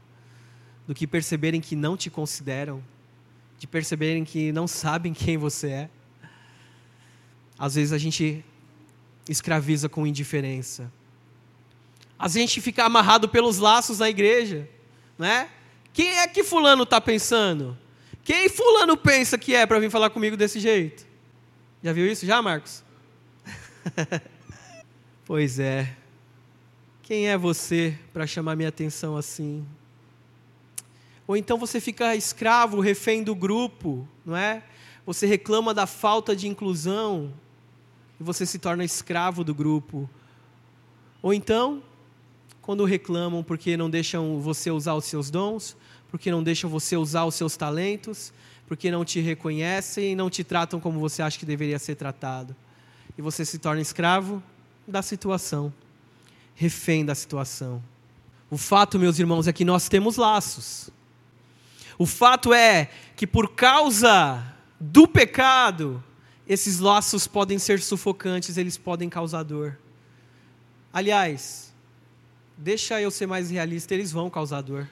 do 0.85 0.93
que 0.93 1.07
perceberem 1.07 1.59
que 1.59 1.75
não 1.75 1.97
te 1.97 2.11
consideram, 2.11 2.83
de 3.57 3.65
perceberem 3.65 4.23
que 4.23 4.51
não 4.51 4.67
sabem 4.67 5.11
quem 5.11 5.37
você 5.37 5.69
é? 5.69 5.89
Às 7.57 7.73
vezes 7.73 7.91
a 7.91 7.97
gente 7.97 8.45
escraviza 9.27 9.89
com 9.89 10.05
indiferença. 10.05 10.93
A 12.19 12.27
gente 12.27 12.61
fica 12.61 12.85
amarrado 12.85 13.27
pelos 13.27 13.57
laços 13.57 13.97
na 13.97 14.07
igreja, 14.07 14.69
né? 15.17 15.49
Quem 15.91 16.19
é 16.19 16.27
que 16.27 16.43
fulano 16.43 16.83
está 16.83 17.01
pensando? 17.01 17.75
Quem 18.23 18.47
fulano 18.49 18.95
pensa 18.95 19.35
que 19.35 19.55
é 19.55 19.65
para 19.65 19.79
vir 19.79 19.89
falar 19.89 20.11
comigo 20.11 20.37
desse 20.37 20.59
jeito? 20.59 21.11
Já 21.83 21.91
viu 21.91 22.09
isso 22.09 22.25
já, 22.25 22.41
Marcos? 22.41 22.81
pois 25.25 25.59
é. 25.59 25.93
Quem 27.01 27.27
é 27.27 27.37
você 27.37 27.99
para 28.13 28.25
chamar 28.25 28.55
minha 28.55 28.69
atenção 28.69 29.17
assim? 29.17 29.65
Ou 31.27 31.35
então 31.35 31.57
você 31.57 31.81
fica 31.81 32.15
escravo, 32.15 32.79
refém 32.79 33.21
do 33.21 33.35
grupo, 33.35 34.07
não 34.25 34.33
é? 34.33 34.63
Você 35.05 35.27
reclama 35.27 35.73
da 35.73 35.85
falta 35.85 36.33
de 36.33 36.47
inclusão 36.47 37.33
e 38.17 38.23
você 38.23 38.45
se 38.45 38.57
torna 38.57 38.85
escravo 38.85 39.43
do 39.43 39.53
grupo. 39.53 40.09
Ou 41.21 41.33
então, 41.33 41.83
quando 42.61 42.85
reclamam 42.85 43.43
porque 43.43 43.75
não 43.75 43.89
deixam 43.89 44.39
você 44.39 44.71
usar 44.71 44.93
os 44.93 45.03
seus 45.03 45.29
dons, 45.29 45.75
porque 46.09 46.31
não 46.31 46.41
deixam 46.41 46.69
você 46.69 46.95
usar 46.95 47.25
os 47.25 47.35
seus 47.35 47.57
talentos, 47.57 48.31
porque 48.67 48.89
não 48.91 49.03
te 49.03 49.19
reconhecem 49.19 50.11
e 50.11 50.15
não 50.15 50.29
te 50.29 50.43
tratam 50.43 50.79
como 50.79 50.99
você 50.99 51.21
acha 51.21 51.37
que 51.37 51.45
deveria 51.45 51.79
ser 51.79 51.95
tratado. 51.95 52.55
E 53.17 53.21
você 53.21 53.45
se 53.45 53.59
torna 53.59 53.81
escravo 53.81 54.41
da 54.87 55.01
situação, 55.01 55.73
refém 56.55 57.05
da 57.05 57.13
situação. 57.13 57.83
O 58.49 58.57
fato, 58.57 58.99
meus 58.99 59.19
irmãos, 59.19 59.47
é 59.47 59.53
que 59.53 59.65
nós 59.65 59.87
temos 59.87 60.17
laços. 60.17 60.89
O 61.97 62.05
fato 62.05 62.53
é 62.53 62.89
que 63.15 63.27
por 63.27 63.53
causa 63.53 64.43
do 64.79 65.07
pecado, 65.07 66.03
esses 66.47 66.79
laços 66.79 67.27
podem 67.27 67.59
ser 67.59 67.79
sufocantes, 67.79 68.57
eles 68.57 68.77
podem 68.77 69.09
causar 69.09 69.43
dor. 69.43 69.77
Aliás, 70.91 71.73
deixa 72.57 73.01
eu 73.01 73.09
ser 73.09 73.27
mais 73.27 73.49
realista, 73.49 73.93
eles 73.93 74.11
vão 74.11 74.29
causar 74.29 74.61
dor 74.61 74.87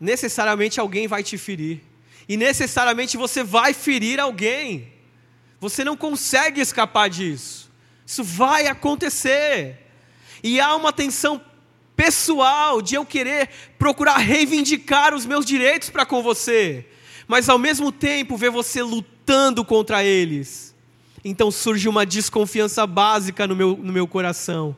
necessariamente 0.00 0.78
alguém 0.78 1.06
vai 1.06 1.22
te 1.22 1.36
ferir. 1.38 1.80
E 2.28 2.36
necessariamente 2.36 3.16
você 3.16 3.42
vai 3.42 3.72
ferir 3.72 4.18
alguém. 4.18 4.92
Você 5.60 5.84
não 5.84 5.96
consegue 5.96 6.60
escapar 6.60 7.08
disso. 7.08 7.70
Isso 8.04 8.22
vai 8.22 8.66
acontecer. 8.66 9.78
E 10.42 10.60
há 10.60 10.74
uma 10.76 10.92
tensão 10.92 11.40
pessoal 11.96 12.82
de 12.82 12.94
eu 12.94 13.06
querer 13.06 13.48
procurar 13.78 14.18
reivindicar 14.18 15.14
os 15.14 15.24
meus 15.24 15.46
direitos 15.46 15.88
para 15.88 16.04
com 16.04 16.22
você, 16.22 16.86
mas 17.26 17.48
ao 17.48 17.58
mesmo 17.58 17.90
tempo 17.90 18.36
ver 18.36 18.50
você 18.50 18.82
lutando 18.82 19.64
contra 19.64 20.04
eles. 20.04 20.74
Então 21.24 21.50
surge 21.50 21.88
uma 21.88 22.04
desconfiança 22.04 22.86
básica 22.86 23.46
no 23.46 23.56
meu, 23.56 23.76
no 23.76 23.92
meu 23.92 24.06
coração. 24.06 24.76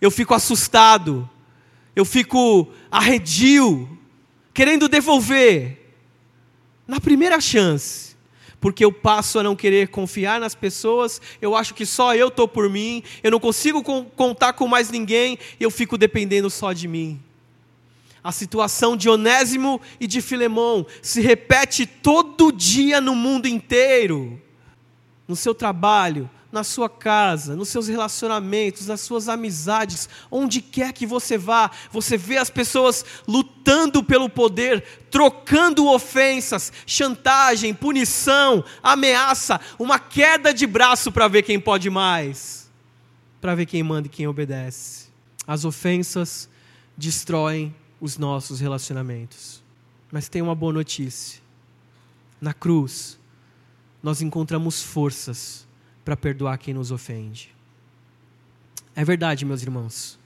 Eu 0.00 0.10
fico 0.10 0.34
assustado, 0.34 1.28
eu 1.96 2.04
fico 2.04 2.70
arredio, 2.90 3.95
querendo 4.56 4.88
devolver, 4.88 5.76
na 6.88 6.98
primeira 6.98 7.38
chance, 7.42 8.16
porque 8.58 8.82
eu 8.82 8.90
passo 8.90 9.38
a 9.38 9.42
não 9.42 9.54
querer 9.54 9.88
confiar 9.88 10.40
nas 10.40 10.54
pessoas, 10.54 11.20
eu 11.42 11.54
acho 11.54 11.74
que 11.74 11.84
só 11.84 12.14
eu 12.14 12.28
estou 12.28 12.48
por 12.48 12.70
mim, 12.70 13.02
eu 13.22 13.30
não 13.30 13.38
consigo 13.38 13.82
contar 13.82 14.54
com 14.54 14.66
mais 14.66 14.90
ninguém, 14.90 15.38
eu 15.60 15.70
fico 15.70 15.98
dependendo 15.98 16.48
só 16.48 16.72
de 16.72 16.88
mim. 16.88 17.22
A 18.24 18.32
situação 18.32 18.96
de 18.96 19.10
Onésimo 19.10 19.78
e 20.00 20.06
de 20.06 20.22
Filemão 20.22 20.86
se 21.02 21.20
repete 21.20 21.84
todo 21.84 22.50
dia 22.50 22.98
no 22.98 23.14
mundo 23.14 23.46
inteiro. 23.46 24.40
No 25.28 25.36
seu 25.36 25.54
trabalho, 25.54 26.30
na 26.56 26.64
sua 26.64 26.88
casa, 26.88 27.54
nos 27.54 27.68
seus 27.68 27.86
relacionamentos, 27.86 28.86
nas 28.86 29.02
suas 29.02 29.28
amizades, 29.28 30.08
onde 30.30 30.62
quer 30.62 30.94
que 30.94 31.04
você 31.04 31.36
vá, 31.36 31.70
você 31.92 32.16
vê 32.16 32.38
as 32.38 32.48
pessoas 32.48 33.04
lutando 33.28 34.02
pelo 34.02 34.26
poder, 34.26 34.82
trocando 35.10 35.86
ofensas, 35.86 36.72
chantagem, 36.86 37.74
punição, 37.74 38.64
ameaça, 38.82 39.60
uma 39.78 39.98
queda 39.98 40.54
de 40.54 40.66
braço 40.66 41.12
para 41.12 41.28
ver 41.28 41.42
quem 41.42 41.60
pode 41.60 41.90
mais, 41.90 42.70
para 43.38 43.54
ver 43.54 43.66
quem 43.66 43.82
manda 43.82 44.06
e 44.06 44.10
quem 44.10 44.26
obedece. 44.26 45.08
As 45.46 45.66
ofensas 45.66 46.48
destroem 46.96 47.74
os 48.00 48.16
nossos 48.16 48.60
relacionamentos. 48.60 49.62
Mas 50.10 50.26
tem 50.26 50.40
uma 50.40 50.54
boa 50.54 50.72
notícia. 50.72 51.38
Na 52.40 52.54
cruz, 52.54 53.18
nós 54.02 54.22
encontramos 54.22 54.82
forças 54.82 55.65
para 56.06 56.16
perdoar 56.16 56.56
quem 56.56 56.72
nos 56.72 56.92
ofende. 56.92 57.52
É 58.94 59.04
verdade, 59.04 59.44
meus 59.44 59.60
irmãos, 59.60 60.16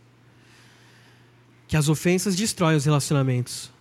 que 1.67 1.75
as 1.75 1.89
ofensas 1.89 2.37
destroem 2.37 2.77
os 2.77 2.85
relacionamentos, 2.85 3.73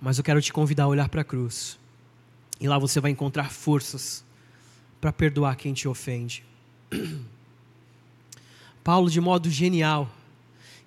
mas 0.00 0.16
eu 0.16 0.24
quero 0.24 0.40
te 0.40 0.50
convidar 0.50 0.84
a 0.84 0.88
olhar 0.88 1.10
para 1.10 1.20
a 1.20 1.24
cruz, 1.24 1.78
e 2.58 2.66
lá 2.66 2.78
você 2.78 3.00
vai 3.00 3.10
encontrar 3.10 3.50
forças 3.50 4.24
para 4.98 5.12
perdoar 5.12 5.56
quem 5.56 5.74
te 5.74 5.86
ofende. 5.86 6.42
Paulo, 8.82 9.10
de 9.10 9.20
modo 9.20 9.50
genial, 9.50 10.10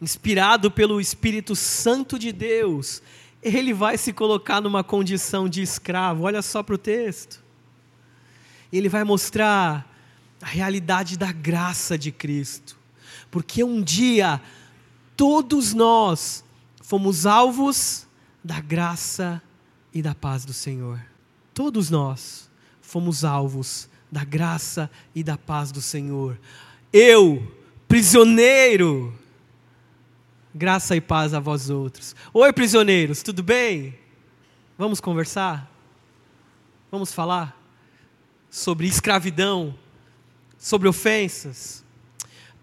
inspirado 0.02 0.72
pelo 0.72 1.00
Espírito 1.00 1.56
Santo 1.56 2.18
de 2.18 2.32
Deus, 2.32 3.04
ele 3.44 3.72
vai 3.72 4.00
se 4.00 4.12
colocar 4.12 4.60
numa 4.60 4.84
condição 4.84 5.48
de 5.48 5.62
escravo, 5.62 6.24
olha 6.24 6.42
só 6.42 6.64
para 6.64 6.74
o 6.74 6.80
texto. 6.80 7.40
Ele 8.74 8.90
vai 8.90 9.04
mostrar 9.04 9.89
a 10.42 10.48
realidade 10.48 11.18
da 11.18 11.32
graça 11.32 11.98
de 11.98 12.12
Cristo. 12.12 12.78
Porque 13.30 13.64
um 13.64 13.82
dia 13.82 14.42
todos 15.16 15.74
nós 15.74 16.44
fomos 16.82 17.26
alvos 17.26 18.08
da 18.44 18.60
graça 18.60 19.42
e 19.94 20.02
da 20.02 20.16
paz 20.16 20.46
do 20.46 20.54
Senhor. 20.54 21.00
Todos 21.54 21.90
nós 21.90 22.50
fomos 22.82 23.24
alvos 23.24 23.90
da 24.12 24.24
graça 24.24 24.90
e 25.14 25.24
da 25.24 25.38
paz 25.38 25.72
do 25.72 25.82
Senhor. 25.82 26.40
Eu, 26.92 27.56
prisioneiro, 27.88 29.14
graça 30.56 30.96
e 30.96 31.02
paz 31.02 31.34
a 31.34 31.40
vós 31.40 31.70
outros. 31.70 32.16
Oi, 32.34 32.52
prisioneiros, 32.54 33.22
tudo 33.22 33.44
bem? 33.44 33.98
Vamos 34.78 35.00
conversar? 35.00 35.70
Vamos 36.90 37.14
falar 37.14 37.56
sobre 38.50 38.88
escravidão 38.88 39.76
sobre 40.60 40.88
ofensas. 40.88 41.84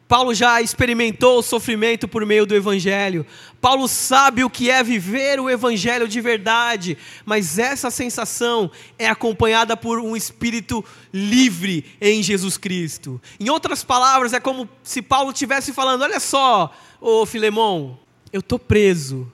Paulo 0.07 0.33
já 0.33 0.63
experimentou 0.63 1.41
o 1.41 1.43
sofrimento 1.43 2.07
por 2.07 2.25
meio 2.25 2.47
do 2.47 2.55
Evangelho. 2.55 3.27
Paulo 3.61 3.89
sabe 3.89 4.45
o 4.45 4.51
que 4.51 4.71
é 4.71 4.81
viver 4.83 5.41
o 5.41 5.51
Evangelho 5.51 6.07
de 6.07 6.21
verdade, 6.21 6.97
mas 7.25 7.59
essa 7.59 7.91
sensação 7.91 8.71
é 8.97 9.09
acompanhada 9.09 9.77
por 9.77 9.99
um 9.99 10.15
espírito 10.17 10.85
livre 11.13 11.85
em 12.01 12.23
Jesus 12.23 12.57
Cristo. 12.57 13.21
Em 13.41 13.51
outras 13.51 13.83
palavras, 13.83 14.33
é 14.33 14.39
como 14.39 14.69
se 14.85 15.03
Paulo 15.03 15.33
estivesse 15.33 15.73
falando: 15.73 16.03
Olha 16.03 16.21
só, 16.21 16.73
ô 17.01 17.27
Filemão, 17.27 17.99
eu 18.33 18.39
estou 18.39 18.61
preso, 18.61 19.31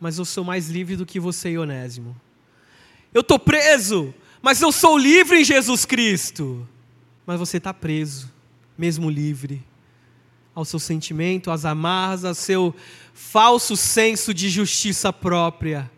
mas 0.00 0.18
eu 0.18 0.24
sou 0.24 0.42
mais 0.42 0.68
livre 0.68 0.96
do 0.96 1.06
que 1.06 1.20
você, 1.20 1.56
Onésimo. 1.56 2.20
Eu 3.14 3.20
estou 3.20 3.38
preso, 3.38 4.12
mas 4.42 4.60
eu 4.60 4.72
sou 4.72 4.98
livre 4.98 5.40
em 5.40 5.44
Jesus 5.44 5.84
Cristo 5.84 6.66
mas 7.26 7.38
você 7.38 7.58
está 7.58 7.72
preso, 7.72 8.30
mesmo 8.76 9.10
livre, 9.10 9.62
ao 10.54 10.64
seu 10.64 10.78
sentimento, 10.78 11.50
às 11.50 11.64
amarras, 11.64 12.24
ao 12.24 12.34
seu 12.34 12.74
falso 13.14 13.76
senso 13.76 14.34
de 14.34 14.48
justiça 14.48 15.12
própria. 15.12 15.90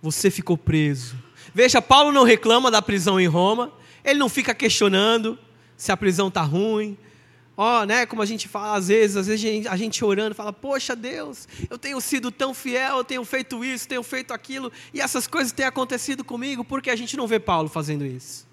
Você 0.00 0.30
ficou 0.30 0.58
preso. 0.58 1.16
Veja, 1.54 1.80
Paulo 1.80 2.12
não 2.12 2.24
reclama 2.24 2.70
da 2.70 2.82
prisão 2.82 3.20
em 3.20 3.26
Roma, 3.26 3.72
ele 4.04 4.18
não 4.18 4.28
fica 4.28 4.54
questionando 4.54 5.38
se 5.76 5.92
a 5.92 5.96
prisão 5.96 6.28
está 6.28 6.42
ruim. 6.42 6.96
Ó, 7.56 7.82
oh, 7.82 7.84
né, 7.84 8.06
como 8.06 8.22
a 8.22 8.26
gente 8.26 8.48
fala 8.48 8.76
às 8.76 8.88
vezes, 8.88 9.16
às 9.16 9.26
vezes 9.26 9.44
a 9.44 9.48
gente, 9.48 9.68
a 9.68 9.76
gente 9.76 10.04
orando, 10.04 10.34
fala: 10.34 10.52
"Poxa, 10.52 10.96
Deus, 10.96 11.46
eu 11.68 11.78
tenho 11.78 12.00
sido 12.00 12.30
tão 12.30 12.54
fiel, 12.54 12.98
eu 12.98 13.04
tenho 13.04 13.24
feito 13.24 13.62
isso, 13.62 13.86
tenho 13.86 14.02
feito 14.02 14.32
aquilo, 14.32 14.72
e 14.94 15.00
essas 15.00 15.26
coisas 15.26 15.52
têm 15.52 15.66
acontecido 15.66 16.24
comigo, 16.24 16.64
porque 16.64 16.88
a 16.88 16.96
gente 16.96 17.16
não 17.16 17.26
vê 17.26 17.38
Paulo 17.38 17.68
fazendo 17.68 18.06
isso?" 18.06 18.46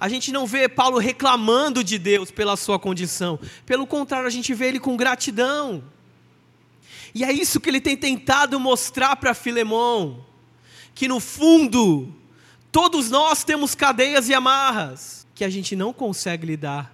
A 0.00 0.08
gente 0.08 0.32
não 0.32 0.46
vê 0.46 0.68
Paulo 0.68 0.98
reclamando 0.98 1.84
de 1.84 1.98
Deus 1.98 2.30
pela 2.30 2.56
sua 2.56 2.78
condição. 2.78 3.38
Pelo 3.64 3.86
contrário, 3.86 4.26
a 4.26 4.30
gente 4.30 4.52
vê 4.54 4.68
ele 4.68 4.80
com 4.80 4.96
gratidão. 4.96 5.84
E 7.14 7.22
é 7.22 7.32
isso 7.32 7.60
que 7.60 7.68
ele 7.68 7.80
tem 7.80 7.96
tentado 7.96 8.58
mostrar 8.58 9.14
para 9.16 9.34
Filemão, 9.34 10.24
que 10.94 11.06
no 11.06 11.20
fundo 11.20 12.12
todos 12.72 13.08
nós 13.08 13.44
temos 13.44 13.74
cadeias 13.74 14.28
e 14.28 14.34
amarras 14.34 15.24
que 15.32 15.44
a 15.44 15.48
gente 15.48 15.76
não 15.76 15.92
consegue 15.92 16.44
lidar, 16.44 16.92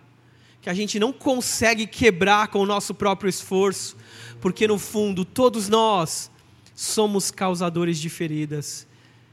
que 0.61 0.69
a 0.69 0.75
gente 0.75 0.99
não 0.99 1.11
consegue 1.11 1.87
quebrar 1.87 2.49
com 2.49 2.61
o 2.61 2.67
nosso 2.67 2.95
próprio 2.95 3.31
esforço, 3.31 3.97
porque 4.43 4.69
no 4.69 4.79
fundo 4.79 5.25
todos 5.25 5.71
nós 5.71 6.31
somos 6.75 7.31
causadores 7.31 7.99
de 7.99 8.11
feridas 8.11 8.87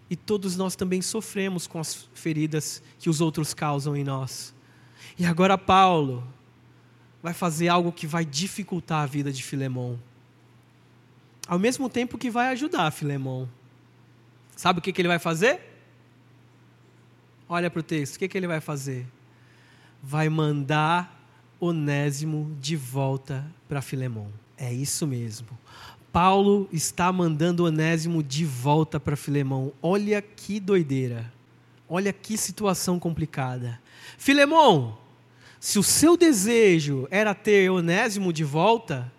e 0.09 0.15
todos 0.15 0.55
nós 0.55 0.75
também 0.75 1.01
sofremos 1.01 1.67
com 1.67 1.79
as 1.79 2.07
feridas 2.13 2.81
que 2.99 3.09
os 3.09 3.19
outros 3.21 3.53
causam 3.53 3.95
em 3.95 4.03
nós. 4.03 4.53
E 5.17 5.25
agora 5.25 5.57
Paulo 5.57 6.25
vai 7.21 7.33
fazer 7.33 7.67
algo 7.67 7.91
que 7.91 8.07
vai 8.07 8.23
dificultar 8.23 9.03
a 9.03 9.05
vida 9.05 9.31
de 9.31 9.43
Filemão. 9.43 9.99
ao 11.47 11.57
mesmo 11.57 11.89
tempo 11.89 12.17
que 12.17 12.29
vai 12.29 12.49
ajudar 12.49 12.91
Filemão. 12.91 13.49
Sabe 14.55 14.79
o 14.79 14.81
que, 14.81 14.91
que 14.91 15.01
ele 15.01 15.07
vai 15.07 15.19
fazer? 15.19 15.61
Olha 17.47 17.69
para 17.69 17.79
o 17.79 17.83
texto, 17.83 18.15
o 18.15 18.19
que, 18.19 18.27
que 18.27 18.37
ele 18.37 18.47
vai 18.47 18.59
fazer? 18.59 19.07
Vai 20.03 20.27
mandar 20.29 21.17
Onésimo 21.59 22.55
de 22.59 22.75
volta 22.75 23.45
para 23.67 23.81
Filemão. 23.81 24.31
É 24.57 24.73
isso 24.73 25.07
mesmo. 25.07 25.47
Paulo 26.19 26.67
está 26.73 27.11
mandando 27.11 27.65
Onésimo 27.65 28.23
de 28.23 28.43
volta 28.43 28.99
para 28.99 29.15
Filemão. 29.15 29.71
Olha 29.79 30.19
que 30.19 30.59
doideira. 30.59 31.31
Olha 31.87 32.11
que 32.11 32.35
situação 32.35 32.99
complicada. 32.99 33.79
Filemão, 34.17 34.97
se 35.59 35.77
o 35.77 35.83
seu 35.83 36.17
desejo 36.17 37.07
era 37.11 37.35
ter 37.35 37.69
Onésimo 37.69 38.33
de 38.33 38.43
volta, 38.43 39.13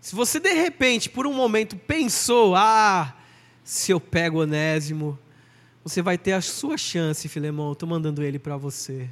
se 0.00 0.12
você 0.12 0.40
de 0.40 0.52
repente, 0.52 1.08
por 1.08 1.24
um 1.24 1.32
momento, 1.32 1.76
pensou: 1.76 2.56
ah, 2.56 3.16
se 3.62 3.92
eu 3.92 4.00
pego 4.00 4.42
Onésimo, 4.42 5.16
você 5.84 6.02
vai 6.02 6.18
ter 6.18 6.32
a 6.32 6.40
sua 6.40 6.76
chance, 6.76 7.28
Filemão, 7.28 7.74
estou 7.74 7.88
mandando 7.88 8.24
ele 8.24 8.40
para 8.40 8.56
você. 8.56 9.08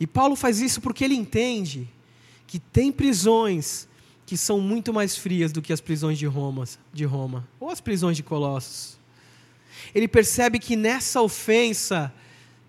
E 0.00 0.06
Paulo 0.06 0.34
faz 0.34 0.62
isso 0.62 0.80
porque 0.80 1.04
ele 1.04 1.14
entende 1.14 1.86
que 2.46 2.58
tem 2.58 2.90
prisões 2.90 3.86
que 4.26 4.36
são 4.36 4.60
muito 4.60 4.92
mais 4.92 5.16
frias 5.16 5.52
do 5.52 5.62
que 5.62 5.72
as 5.72 5.80
prisões 5.80 6.18
de 6.18 6.26
Roma, 6.26 6.64
de 6.92 7.04
Roma 7.04 7.46
ou 7.58 7.70
as 7.70 7.80
prisões 7.80 8.16
de 8.16 8.22
Colossos 8.22 8.96
ele 9.94 10.08
percebe 10.08 10.58
que 10.58 10.76
nessa 10.76 11.20
ofensa, 11.22 12.12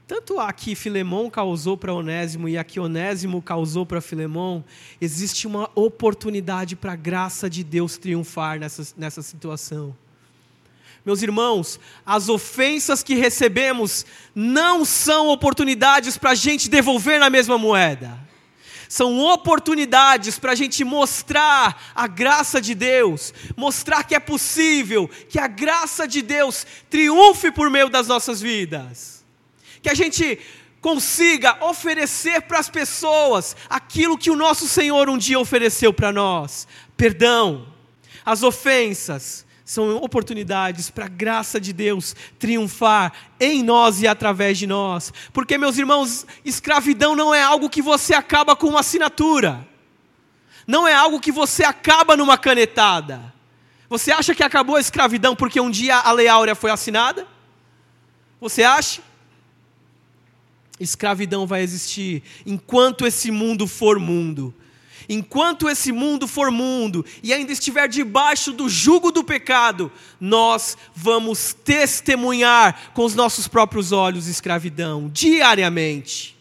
tanto 0.07 0.39
a 0.39 0.51
que 0.53 0.75
Filemão 0.75 1.29
causou 1.29 1.77
para 1.77 1.93
Onésimo 1.93 2.47
e 2.47 2.57
a 2.57 2.63
que 2.63 2.79
Onésimo 2.79 3.41
causou 3.41 3.85
para 3.85 4.01
Filemão, 4.01 4.63
existe 4.99 5.47
uma 5.47 5.69
oportunidade 5.75 6.75
para 6.75 6.93
a 6.93 6.95
graça 6.95 7.49
de 7.49 7.63
Deus 7.63 7.97
triunfar 7.97 8.59
nessa, 8.59 8.93
nessa 8.97 9.21
situação. 9.21 9.95
Meus 11.05 11.21
irmãos, 11.21 11.79
as 12.05 12.27
ofensas 12.27 13.01
que 13.01 13.15
recebemos 13.15 14.05
não 14.35 14.83
são 14.83 15.29
oportunidades 15.29 16.17
para 16.17 16.31
a 16.31 16.35
gente 16.35 16.69
devolver 16.69 17.19
na 17.19 17.29
mesma 17.29 17.57
moeda 17.57 18.26
são 18.89 19.19
oportunidades 19.19 20.37
para 20.37 20.51
a 20.51 20.55
gente 20.55 20.83
mostrar 20.83 21.91
a 21.95 22.07
graça 22.07 22.61
de 22.61 22.75
Deus, 22.75 23.33
mostrar 23.55 24.03
que 24.03 24.15
é 24.15 24.19
possível, 24.19 25.09
que 25.29 25.39
a 25.39 25.47
graça 25.47 26.07
de 26.07 26.21
Deus 26.21 26.65
triunfe 26.89 27.51
por 27.51 27.69
meio 27.69 27.89
das 27.89 28.07
nossas 28.07 28.41
vidas, 28.41 29.25
que 29.81 29.89
a 29.89 29.93
gente 29.93 30.39
consiga 30.81 31.57
oferecer 31.65 32.43
para 32.43 32.59
as 32.59 32.69
pessoas 32.69 33.55
aquilo 33.69 34.17
que 34.17 34.29
o 34.29 34.35
nosso 34.35 34.67
Senhor 34.67 35.09
um 35.09 35.17
dia 35.17 35.39
ofereceu 35.39 35.91
para 35.91 36.11
nós: 36.11 36.67
perdão, 36.95 37.67
as 38.25 38.43
ofensas, 38.43 39.46
são 39.67 39.97
oportunidades 39.97 40.89
para 40.89 41.07
a 41.07 41.09
graça 41.09 41.59
de 41.59 41.73
Deus 41.73 42.15
triunfar 42.39 43.11
em 43.37 43.61
nós 43.61 44.01
e 44.01 44.07
através 44.07 44.57
de 44.57 44.65
nós. 44.65 45.11
Porque, 45.33 45.57
meus 45.57 45.77
irmãos, 45.77 46.25
escravidão 46.45 47.17
não 47.17 47.35
é 47.35 47.43
algo 47.43 47.69
que 47.69 47.81
você 47.81 48.13
acaba 48.13 48.55
com 48.55 48.67
uma 48.67 48.79
assinatura, 48.79 49.67
não 50.65 50.87
é 50.87 50.93
algo 50.93 51.19
que 51.19 51.33
você 51.33 51.65
acaba 51.65 52.15
numa 52.15 52.37
canetada. 52.37 53.33
Você 53.89 54.09
acha 54.09 54.33
que 54.33 54.41
acabou 54.41 54.77
a 54.77 54.79
escravidão 54.79 55.35
porque 55.35 55.59
um 55.59 55.69
dia 55.69 55.97
a 55.97 56.13
Lei 56.13 56.29
Áurea 56.29 56.55
foi 56.55 56.71
assinada? 56.71 57.27
Você 58.39 58.63
acha? 58.63 59.01
Escravidão 60.79 61.45
vai 61.45 61.61
existir 61.61 62.23
enquanto 62.45 63.05
esse 63.05 63.31
mundo 63.31 63.67
for 63.67 63.99
mundo. 63.99 64.55
Enquanto 65.09 65.69
esse 65.69 65.91
mundo 65.91 66.27
for 66.27 66.51
mundo 66.51 67.05
e 67.23 67.33
ainda 67.33 67.53
estiver 67.53 67.87
debaixo 67.87 68.51
do 68.51 68.67
jugo 68.67 69.11
do 69.11 69.23
pecado, 69.23 69.89
nós 70.19 70.77
vamos 70.93 71.53
testemunhar 71.53 72.91
com 72.93 73.05
os 73.05 73.15
nossos 73.15 73.47
próprios 73.47 73.93
olhos 73.93 74.27
escravidão, 74.27 75.09
diariamente. 75.13 76.37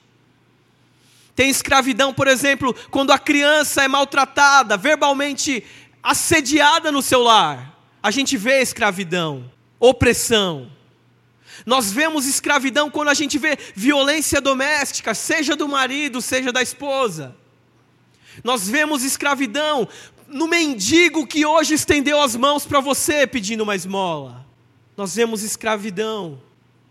Tem 1.36 1.48
escravidão, 1.48 2.12
por 2.12 2.26
exemplo, 2.26 2.74
quando 2.90 3.12
a 3.12 3.18
criança 3.18 3.84
é 3.84 3.88
maltratada, 3.88 4.76
verbalmente 4.76 5.62
assediada 6.02 6.90
no 6.90 7.02
seu 7.02 7.22
lar. 7.22 7.78
A 8.02 8.10
gente 8.10 8.36
vê 8.36 8.60
escravidão, 8.60 9.48
opressão. 9.78 10.72
Nós 11.64 11.92
vemos 11.92 12.26
escravidão 12.26 12.90
quando 12.90 13.08
a 13.08 13.14
gente 13.14 13.38
vê 13.38 13.56
violência 13.74 14.40
doméstica, 14.40 15.14
seja 15.14 15.54
do 15.54 15.68
marido, 15.68 16.20
seja 16.20 16.50
da 16.50 16.62
esposa. 16.62 17.36
Nós 18.42 18.68
vemos 18.68 19.02
escravidão 19.02 19.88
no 20.28 20.48
mendigo 20.48 21.26
que 21.26 21.46
hoje 21.46 21.74
estendeu 21.74 22.20
as 22.20 22.34
mãos 22.36 22.66
para 22.66 22.80
você 22.80 23.26
pedindo 23.26 23.62
uma 23.62 23.76
esmola. 23.76 24.44
Nós 24.96 25.14
vemos 25.14 25.42
escravidão 25.42 26.40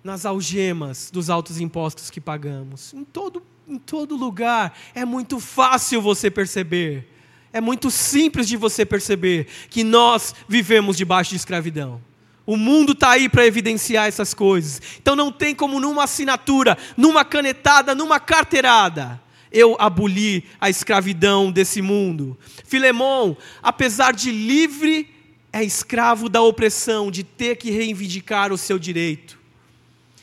nas 0.03 0.25
algemas 0.25 1.09
dos 1.11 1.29
altos 1.29 1.59
impostos 1.59 2.09
que 2.09 2.21
pagamos. 2.21 2.93
Em 2.93 3.03
todo, 3.03 3.41
em 3.67 3.77
todo 3.77 4.15
lugar 4.15 4.77
é 4.93 5.03
muito 5.03 5.39
fácil 5.39 6.01
você 6.01 6.29
perceber. 6.29 7.07
É 7.51 7.59
muito 7.59 7.89
simples 7.89 8.47
de 8.47 8.57
você 8.57 8.85
perceber 8.85 9.47
que 9.69 9.83
nós 9.83 10.35
vivemos 10.47 10.97
debaixo 10.97 11.31
de 11.31 11.37
escravidão. 11.37 12.01
O 12.45 12.57
mundo 12.57 12.91
está 12.91 13.11
aí 13.11 13.27
para 13.27 13.45
evidenciar 13.47 14.07
essas 14.07 14.33
coisas. 14.33 14.81
Então 15.01 15.15
não 15.15 15.31
tem 15.31 15.55
como 15.55 15.79
numa 15.79 16.03
assinatura, 16.03 16.77
numa 16.95 17.25
canetada, 17.25 17.95
numa 17.95 18.19
carteirada, 18.19 19.19
eu 19.55 19.77
aboli 19.79 20.43
a 20.59 20.69
escravidão 20.69 21.49
desse 21.49 21.81
mundo. 21.81 22.37
Filemão, 22.65 23.37
apesar 23.63 24.13
de 24.13 24.29
livre, 24.29 25.09
é 25.51 25.63
escravo 25.63 26.27
da 26.27 26.41
opressão, 26.41 27.09
de 27.09 27.23
ter 27.23 27.55
que 27.55 27.71
reivindicar 27.71 28.51
o 28.51 28.57
seu 28.57 28.77
direito. 28.77 29.39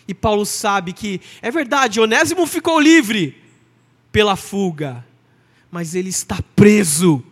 E 0.06 0.12
Paulo 0.12 0.44
sabe 0.44 0.92
que 0.92 1.18
é 1.40 1.50
verdade, 1.50 1.98
Onésimo 1.98 2.46
ficou 2.46 2.78
livre 2.78 3.34
pela 4.12 4.36
fuga, 4.36 5.02
mas 5.70 5.94
ele 5.94 6.10
está 6.10 6.38
preso 6.54 7.24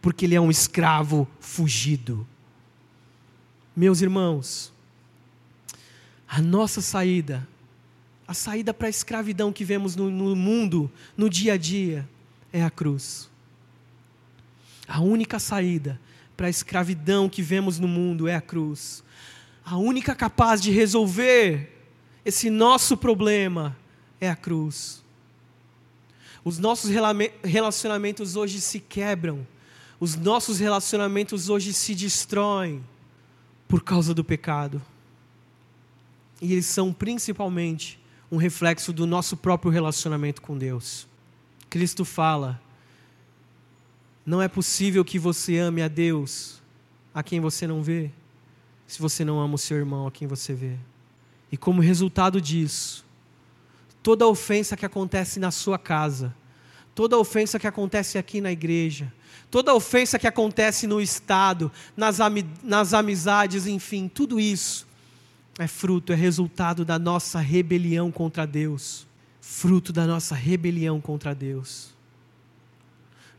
porque 0.00 0.26
ele 0.26 0.36
é 0.36 0.40
um 0.40 0.52
escravo 0.52 1.26
fugido. 1.40 2.24
Meus 3.74 4.00
irmãos, 4.00 4.72
a 6.28 6.40
nossa 6.40 6.80
saída 6.80 7.48
a 8.28 8.34
saída 8.34 8.74
para 8.74 8.88
a 8.88 8.90
escravidão 8.90 9.50
que 9.50 9.64
vemos 9.64 9.96
no, 9.96 10.10
no 10.10 10.36
mundo, 10.36 10.90
no 11.16 11.30
dia 11.30 11.54
a 11.54 11.56
dia, 11.56 12.06
é 12.52 12.62
a 12.62 12.68
cruz. 12.68 13.30
A 14.86 15.00
única 15.00 15.38
saída 15.38 15.98
para 16.36 16.46
a 16.46 16.50
escravidão 16.50 17.26
que 17.26 17.40
vemos 17.40 17.78
no 17.78 17.88
mundo 17.88 18.28
é 18.28 18.34
a 18.34 18.40
cruz. 18.42 19.02
A 19.64 19.78
única 19.78 20.14
capaz 20.14 20.60
de 20.60 20.70
resolver 20.70 21.74
esse 22.22 22.50
nosso 22.50 22.98
problema 22.98 23.74
é 24.20 24.28
a 24.28 24.36
cruz. 24.36 25.02
Os 26.44 26.58
nossos 26.58 26.90
relacionamentos 27.42 28.36
hoje 28.36 28.60
se 28.60 28.78
quebram, 28.78 29.46
os 29.98 30.14
nossos 30.16 30.58
relacionamentos 30.58 31.48
hoje 31.48 31.72
se 31.72 31.94
destroem 31.94 32.84
por 33.66 33.82
causa 33.82 34.12
do 34.12 34.22
pecado. 34.22 34.82
E 36.42 36.52
eles 36.52 36.66
são 36.66 36.92
principalmente 36.92 37.98
um 38.30 38.36
reflexo 38.36 38.92
do 38.92 39.06
nosso 39.06 39.36
próprio 39.36 39.70
relacionamento 39.70 40.42
com 40.42 40.56
Deus. 40.56 41.06
Cristo 41.68 42.04
fala: 42.04 42.60
não 44.24 44.42
é 44.42 44.48
possível 44.48 45.04
que 45.04 45.18
você 45.18 45.58
ame 45.58 45.82
a 45.82 45.88
Deus 45.88 46.60
a 47.14 47.22
quem 47.22 47.40
você 47.40 47.66
não 47.66 47.82
vê, 47.82 48.10
se 48.86 49.00
você 49.00 49.24
não 49.24 49.40
ama 49.40 49.54
o 49.54 49.58
seu 49.58 49.76
irmão 49.76 50.06
a 50.06 50.10
quem 50.10 50.28
você 50.28 50.52
vê. 50.54 50.76
E 51.50 51.56
como 51.56 51.80
resultado 51.80 52.40
disso, 52.40 53.04
toda 54.02 54.26
ofensa 54.26 54.76
que 54.76 54.84
acontece 54.84 55.40
na 55.40 55.50
sua 55.50 55.78
casa, 55.78 56.34
toda 56.94 57.18
ofensa 57.18 57.58
que 57.58 57.66
acontece 57.66 58.18
aqui 58.18 58.40
na 58.40 58.52
igreja, 58.52 59.12
toda 59.50 59.74
ofensa 59.74 60.18
que 60.18 60.26
acontece 60.26 60.86
no 60.86 61.00
Estado, 61.00 61.72
nas, 61.96 62.18
nas 62.62 62.92
amizades, 62.92 63.66
enfim, 63.66 64.08
tudo 64.08 64.38
isso 64.38 64.87
é 65.58 65.66
fruto, 65.66 66.12
é 66.12 66.16
resultado 66.16 66.84
da 66.84 66.98
nossa 66.98 67.40
rebelião 67.40 68.12
contra 68.12 68.46
Deus. 68.46 69.06
Fruto 69.40 69.92
da 69.92 70.06
nossa 70.06 70.34
rebelião 70.34 71.00
contra 71.00 71.34
Deus. 71.34 71.92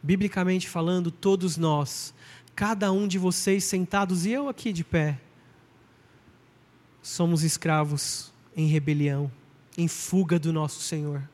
Biblicamente 0.03 0.67
falando, 0.67 1.11
todos 1.11 1.55
nós, 1.55 2.13
cada 2.55 2.91
um 2.91 3.07
de 3.07 3.17
vocês 3.17 3.63
sentados 3.63 4.25
e 4.25 4.31
eu 4.31 4.49
aqui 4.49 4.73
de 4.73 4.83
pé, 4.83 5.19
somos 7.01 7.43
escravos 7.43 8.33
em 8.55 8.67
rebelião, 8.67 9.31
em 9.77 9.87
fuga 9.87 10.37
do 10.37 10.51
nosso 10.51 10.81
Senhor. 10.81 11.27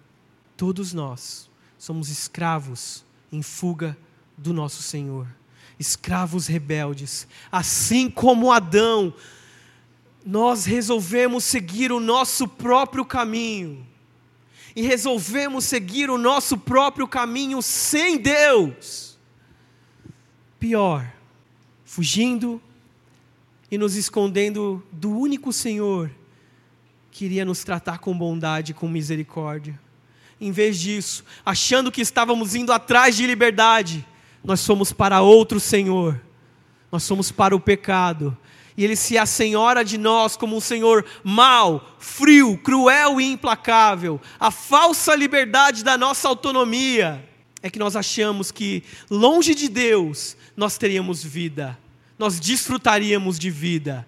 Todos 0.56 0.93
nós 0.93 1.50
somos 1.78 2.10
escravos 2.10 3.04
em 3.32 3.41
fuga 3.41 3.98
do 4.38 4.54
nosso 4.54 4.84
Senhor. 4.84 5.28
Escravos 5.80 6.48
rebeldes, 6.48 7.28
assim 7.52 8.10
como 8.10 8.52
Adão 8.52 9.13
nós 10.25 10.65
resolvemos 10.65 11.43
seguir 11.43 11.91
o 11.91 11.99
nosso 11.99 12.47
próprio 12.47 13.05
caminho. 13.05 13.85
E 14.75 14.81
resolvemos 14.81 15.65
seguir 15.65 16.09
o 16.09 16.17
nosso 16.17 16.57
próprio 16.57 17.07
caminho 17.07 17.61
sem 17.61 18.17
Deus. 18.17 19.17
Pior, 20.59 21.07
fugindo 21.85 22.61
e 23.69 23.77
nos 23.77 23.95
escondendo 23.95 24.83
do 24.91 25.11
único 25.11 25.53
Senhor 25.53 26.09
que 27.11 27.25
iria 27.25 27.45
nos 27.45 27.63
tratar 27.63 27.99
com 27.99 28.17
bondade, 28.17 28.73
com 28.73 28.89
misericórdia. 28.89 29.79
Em 30.41 30.51
vez 30.51 30.77
disso, 30.77 31.23
achando 31.45 31.91
que 31.91 32.01
estávamos 32.01 32.55
indo 32.55 32.73
atrás 32.73 33.15
de 33.15 33.25
liberdade, 33.25 34.05
nós 34.43 34.65
fomos 34.65 34.91
para 34.91 35.21
outro 35.21 35.59
Senhor, 35.59 36.19
nós 36.91 37.07
fomos 37.07 37.31
para 37.31 37.55
o 37.55 37.59
pecado, 37.59 38.38
e 38.77 38.83
Ele 38.83 38.95
se 38.95 39.17
assenhora 39.17 39.83
de 39.83 39.97
nós 39.97 40.35
como 40.35 40.55
um 40.55 40.61
Senhor 40.61 41.05
mau, 41.23 41.95
frio, 41.97 42.57
cruel 42.57 43.21
e 43.21 43.31
implacável. 43.31 44.19
A 44.39 44.51
falsa 44.51 45.15
liberdade 45.15 45.83
da 45.83 45.97
nossa 45.97 46.27
autonomia 46.27 47.27
é 47.61 47.69
que 47.69 47.79
nós 47.79 47.95
achamos 47.95 48.51
que, 48.51 48.83
longe 49.09 49.55
de 49.55 49.67
Deus, 49.67 50.38
nós 50.55 50.77
teríamos 50.77 51.23
vida, 51.23 51.77
nós 52.17 52.39
desfrutaríamos 52.39 53.39
de 53.39 53.49
vida, 53.49 54.07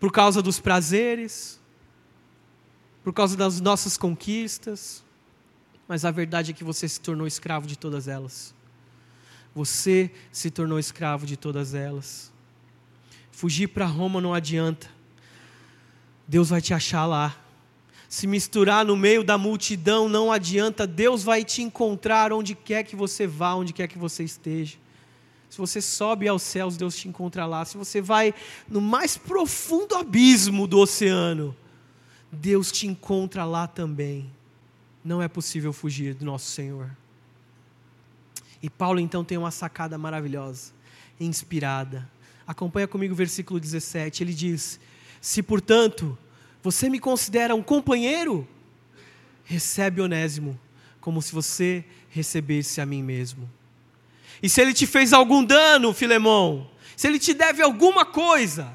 por 0.00 0.10
causa 0.10 0.40
dos 0.40 0.58
prazeres, 0.58 1.60
por 3.04 3.12
causa 3.12 3.36
das 3.36 3.60
nossas 3.60 3.96
conquistas, 3.96 5.04
mas 5.86 6.04
a 6.04 6.10
verdade 6.10 6.52
é 6.52 6.54
que 6.54 6.64
você 6.64 6.88
se 6.88 7.00
tornou 7.00 7.26
escravo 7.26 7.66
de 7.66 7.76
todas 7.76 8.08
elas. 8.08 8.54
Você 9.54 10.10
se 10.30 10.50
tornou 10.50 10.78
escravo 10.78 11.26
de 11.26 11.36
todas 11.36 11.74
elas. 11.74 12.31
Fugir 13.32 13.68
para 13.68 13.86
Roma 13.86 14.20
não 14.20 14.32
adianta. 14.32 14.88
Deus 16.28 16.50
vai 16.50 16.62
te 16.62 16.72
achar 16.72 17.06
lá. 17.06 17.36
Se 18.08 18.26
misturar 18.26 18.84
no 18.84 18.94
meio 18.94 19.24
da 19.24 19.36
multidão 19.38 20.08
não 20.08 20.30
adianta, 20.30 20.86
Deus 20.86 21.24
vai 21.24 21.42
te 21.44 21.62
encontrar 21.62 22.32
onde 22.32 22.54
quer 22.54 22.84
que 22.84 22.94
você 22.94 23.26
vá, 23.26 23.54
onde 23.54 23.72
quer 23.72 23.88
que 23.88 23.98
você 23.98 24.22
esteja. 24.22 24.76
Se 25.48 25.58
você 25.58 25.82
sobe 25.82 26.28
aos 26.28 26.42
céus, 26.42 26.76
Deus 26.76 26.94
te 26.96 27.08
encontra 27.08 27.44
lá. 27.46 27.64
Se 27.64 27.76
você 27.76 28.00
vai 28.00 28.34
no 28.68 28.80
mais 28.80 29.16
profundo 29.16 29.94
abismo 29.94 30.66
do 30.66 30.78
oceano, 30.78 31.56
Deus 32.30 32.70
te 32.70 32.86
encontra 32.86 33.44
lá 33.44 33.66
também. 33.66 34.30
Não 35.04 35.20
é 35.20 35.28
possível 35.28 35.72
fugir 35.72 36.14
do 36.14 36.24
nosso 36.24 36.50
Senhor. 36.50 36.90
E 38.62 38.70
Paulo 38.70 39.00
então 39.00 39.24
tem 39.24 39.36
uma 39.36 39.50
sacada 39.50 39.98
maravilhosa, 39.98 40.72
inspirada. 41.18 42.08
Acompanha 42.52 42.86
comigo 42.86 43.14
o 43.14 43.16
versículo 43.16 43.58
17. 43.58 44.22
Ele 44.22 44.34
diz: 44.34 44.78
Se 45.22 45.42
portanto 45.42 46.18
você 46.62 46.90
me 46.90 47.00
considera 47.00 47.54
um 47.54 47.62
companheiro, 47.62 48.46
recebe 49.42 50.02
Onésimo 50.02 50.60
como 51.00 51.22
se 51.22 51.32
você 51.32 51.82
recebesse 52.10 52.78
a 52.78 52.86
mim 52.86 53.02
mesmo. 53.02 53.50
E 54.42 54.50
se 54.50 54.60
ele 54.60 54.74
te 54.74 54.86
fez 54.86 55.14
algum 55.14 55.42
dano, 55.42 55.94
Filemão, 55.94 56.70
se 56.94 57.08
ele 57.08 57.18
te 57.18 57.32
deve 57.32 57.62
alguma 57.62 58.04
coisa, 58.04 58.70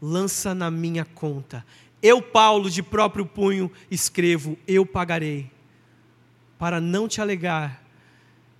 lança 0.00 0.54
na 0.54 0.70
minha 0.70 1.06
conta. 1.06 1.64
Eu, 2.02 2.20
Paulo, 2.20 2.68
de 2.70 2.82
próprio 2.82 3.24
punho, 3.24 3.72
escrevo: 3.90 4.58
Eu 4.68 4.84
pagarei, 4.84 5.50
para 6.58 6.78
não 6.78 7.08
te 7.08 7.22
alegar 7.22 7.82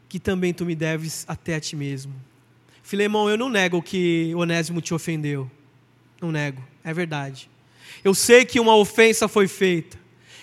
que 0.08 0.18
também 0.18 0.54
tu 0.54 0.64
me 0.64 0.74
deves 0.74 1.26
até 1.28 1.54
a 1.54 1.60
ti 1.60 1.76
mesmo. 1.76 2.31
Filemão, 2.92 3.30
eu 3.30 3.38
não 3.38 3.48
nego 3.48 3.80
que 3.80 4.34
Onésimo 4.34 4.82
te 4.82 4.92
ofendeu. 4.92 5.50
Não 6.20 6.30
nego, 6.30 6.62
é 6.84 6.92
verdade. 6.92 7.48
Eu 8.04 8.12
sei 8.12 8.44
que 8.44 8.60
uma 8.60 8.76
ofensa 8.76 9.26
foi 9.26 9.48
feita. 9.48 9.98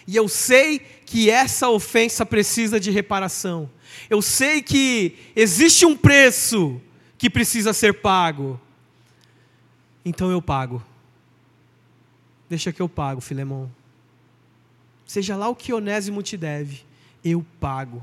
E 0.08 0.16
eu 0.16 0.28
sei 0.28 0.80
que 0.80 1.30
essa 1.30 1.70
ofensa 1.70 2.26
precisa 2.26 2.80
de 2.80 2.90
reparação. 2.90 3.70
Eu 4.10 4.20
sei 4.20 4.64
que 4.64 5.16
existe 5.36 5.86
um 5.86 5.96
preço 5.96 6.82
que 7.20 7.30
precisa 7.30 7.72
ser 7.72 8.02
pago. 8.02 8.60
Então 10.04 10.32
eu 10.32 10.42
pago. 10.42 10.84
Deixa 12.50 12.74
que 12.74 12.82
eu 12.82 12.90
pago, 12.90 13.22
Filemão. 13.22 13.72
Seja 15.06 15.38
lá 15.38 15.48
o 15.50 15.56
que 15.56 15.72
Onésimo 15.72 16.24
te 16.24 16.36
deve, 16.36 16.84
eu 17.24 17.46
pago. 17.60 18.02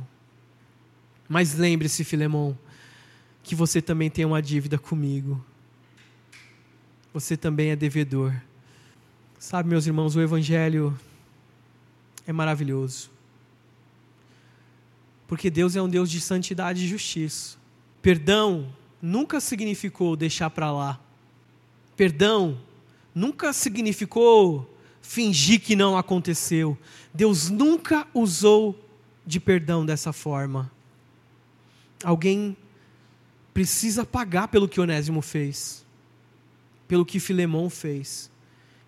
Mas 1.28 1.54
lembre-se, 1.54 2.04
Filemão, 2.04 2.56
que 3.46 3.54
você 3.54 3.80
também 3.80 4.10
tem 4.10 4.24
uma 4.24 4.42
dívida 4.42 4.76
comigo. 4.76 5.42
Você 7.14 7.36
também 7.36 7.70
é 7.70 7.76
devedor. 7.76 8.34
Sabe, 9.38 9.68
meus 9.68 9.86
irmãos, 9.86 10.16
o 10.16 10.20
Evangelho 10.20 10.98
é 12.26 12.32
maravilhoso. 12.32 13.08
Porque 15.28 15.48
Deus 15.48 15.76
é 15.76 15.80
um 15.80 15.88
Deus 15.88 16.10
de 16.10 16.20
santidade 16.20 16.84
e 16.84 16.88
justiça. 16.88 17.56
Perdão 18.02 18.74
nunca 19.00 19.38
significou 19.38 20.16
deixar 20.16 20.50
para 20.50 20.72
lá. 20.72 20.98
Perdão 21.96 22.60
nunca 23.14 23.52
significou 23.52 24.68
fingir 25.00 25.60
que 25.60 25.76
não 25.76 25.96
aconteceu. 25.96 26.76
Deus 27.14 27.48
nunca 27.48 28.08
usou 28.12 28.76
de 29.24 29.38
perdão 29.38 29.86
dessa 29.86 30.12
forma. 30.12 30.68
Alguém 32.02 32.56
precisa 33.56 34.04
pagar 34.04 34.48
pelo 34.48 34.68
que 34.68 34.78
Onésimo 34.78 35.22
fez, 35.22 35.82
pelo 36.86 37.06
que 37.06 37.18
Filemão 37.18 37.70
fez 37.70 38.30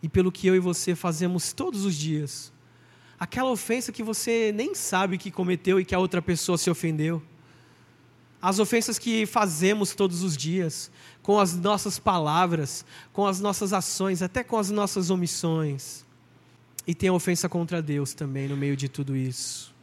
e 0.03 0.11
pelo 0.11 0.31
que 0.31 0.47
eu 0.47 0.55
e 0.55 0.59
você 0.59 0.95
fazemos 0.95 1.55
todos 1.55 1.87
os 1.87 1.95
dias. 1.95 2.53
Aquela 3.19 3.51
ofensa 3.51 3.91
que 3.91 4.03
você 4.03 4.53
nem 4.55 4.75
sabe 4.75 5.17
que 5.17 5.31
cometeu 5.31 5.81
e 5.81 5.87
que 5.87 5.95
a 5.95 5.99
outra 5.99 6.21
pessoa 6.21 6.59
se 6.59 6.69
ofendeu. 6.69 7.23
As 8.43 8.59
ofensas 8.59 8.99
que 8.99 9.25
fazemos 9.25 9.95
todos 9.95 10.23
os 10.23 10.37
dias, 10.37 10.91
com 11.23 11.41
as 11.41 11.55
nossas 11.57 11.99
palavras, 11.99 12.85
com 13.11 13.27
as 13.27 13.41
nossas 13.41 13.73
ações, 13.73 14.21
até 14.21 14.45
com 14.45 14.59
as 14.59 14.69
nossas 14.69 15.09
omissões. 15.09 16.05
E 16.87 16.95
tem 16.95 17.09
a 17.09 17.15
ofensa 17.15 17.49
contra 17.49 17.81
Deus 17.81 18.13
também 18.13 18.47
no 18.47 18.57
meio 18.57 18.77
de 18.77 18.87
tudo 18.87 19.17
isso. 19.17 19.75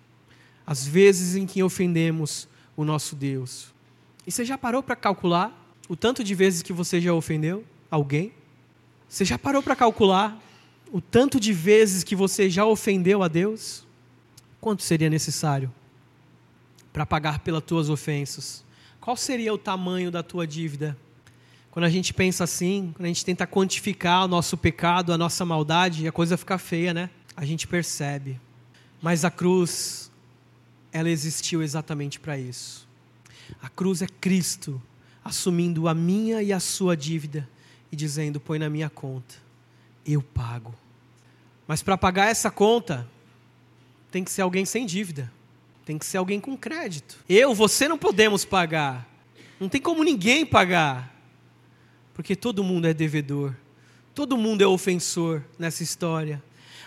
As 0.64 0.86
vezes 0.86 1.36
em 1.36 1.48
que 1.48 1.64
ofendemos 1.64 2.48
o 2.78 2.86
nosso 2.86 3.16
Deus. 3.16 3.74
E 4.26 4.32
você 4.32 4.44
já 4.44 4.58
parou 4.58 4.82
para 4.82 4.96
calcular 4.96 5.54
o 5.88 5.96
tanto 5.96 6.24
de 6.24 6.34
vezes 6.34 6.62
que 6.62 6.74
você 6.74 7.00
já 7.00 7.14
ofendeu 7.14 7.64
alguém? 7.92 8.34
Você 9.08 9.24
já 9.24 9.38
parou 9.38 9.62
para 9.62 9.76
calcular 9.76 10.42
o 10.92 11.00
tanto 11.00 11.40
de 11.40 11.54
vezes 11.54 12.04
que 12.04 12.16
você 12.16 12.50
já 12.50 12.66
ofendeu 12.66 13.22
a 13.22 13.28
Deus? 13.28 13.86
Quanto 14.60 14.82
seria 14.82 15.10
necessário 15.10 15.72
para 16.92 17.06
pagar 17.06 17.40
pelas 17.40 17.64
tuas 17.64 17.90
ofensas? 17.90 18.66
Qual 19.00 19.16
seria 19.16 19.54
o 19.54 19.58
tamanho 19.58 20.10
da 20.10 20.24
tua 20.24 20.48
dívida? 20.48 20.98
Quando 21.70 21.86
a 21.86 21.90
gente 21.90 22.14
pensa 22.14 22.46
assim, 22.46 22.92
quando 22.96 23.06
a 23.06 23.10
gente 23.10 23.24
tenta 23.24 23.46
quantificar 23.46 24.24
o 24.24 24.28
nosso 24.28 24.58
pecado, 24.58 25.14
a 25.14 25.18
nossa 25.18 25.46
maldade, 25.46 26.08
a 26.08 26.12
coisa 26.12 26.38
fica 26.38 26.58
feia, 26.58 26.94
né? 26.94 27.10
A 27.36 27.46
gente 27.46 27.68
percebe. 27.68 28.40
Mas 29.02 29.24
a 29.24 29.30
cruz, 29.30 30.10
ela 30.92 31.10
existiu 31.10 31.62
exatamente 31.62 32.20
para 32.20 32.38
isso. 32.38 32.85
A 33.62 33.70
cruz 33.70 34.02
é 34.02 34.08
Cristo 34.08 34.82
assumindo 35.24 35.88
a 35.88 35.94
minha 35.94 36.44
e 36.44 36.54
a 36.54 36.60
sua 36.60 36.96
dívida 36.96 37.48
e 37.92 37.96
dizendo: 37.96 38.40
põe 38.40 38.60
na 38.60 38.70
minha 38.70 38.90
conta, 38.90 39.36
eu 40.06 40.22
pago. 40.22 40.74
Mas 41.68 41.82
para 41.82 41.98
pagar 41.98 42.30
essa 42.30 42.52
conta, 42.52 43.08
tem 44.12 44.24
que 44.24 44.32
ser 44.32 44.44
alguém 44.44 44.66
sem 44.66 44.86
dívida, 44.86 45.32
tem 45.84 45.98
que 45.98 46.06
ser 46.06 46.18
alguém 46.18 46.40
com 46.40 46.56
crédito. 46.56 47.18
Eu, 47.28 47.56
você 47.56 47.88
não 47.88 47.98
podemos 47.98 48.46
pagar, 48.46 49.10
não 49.60 49.68
tem 49.68 49.82
como 49.82 50.04
ninguém 50.04 50.46
pagar, 50.46 51.14
porque 52.14 52.36
todo 52.36 52.64
mundo 52.64 52.88
é 52.88 52.94
devedor, 52.94 53.56
todo 54.14 54.38
mundo 54.38 54.62
é 54.62 54.68
ofensor 54.68 55.42
nessa 55.58 55.82
história. 55.82 56.42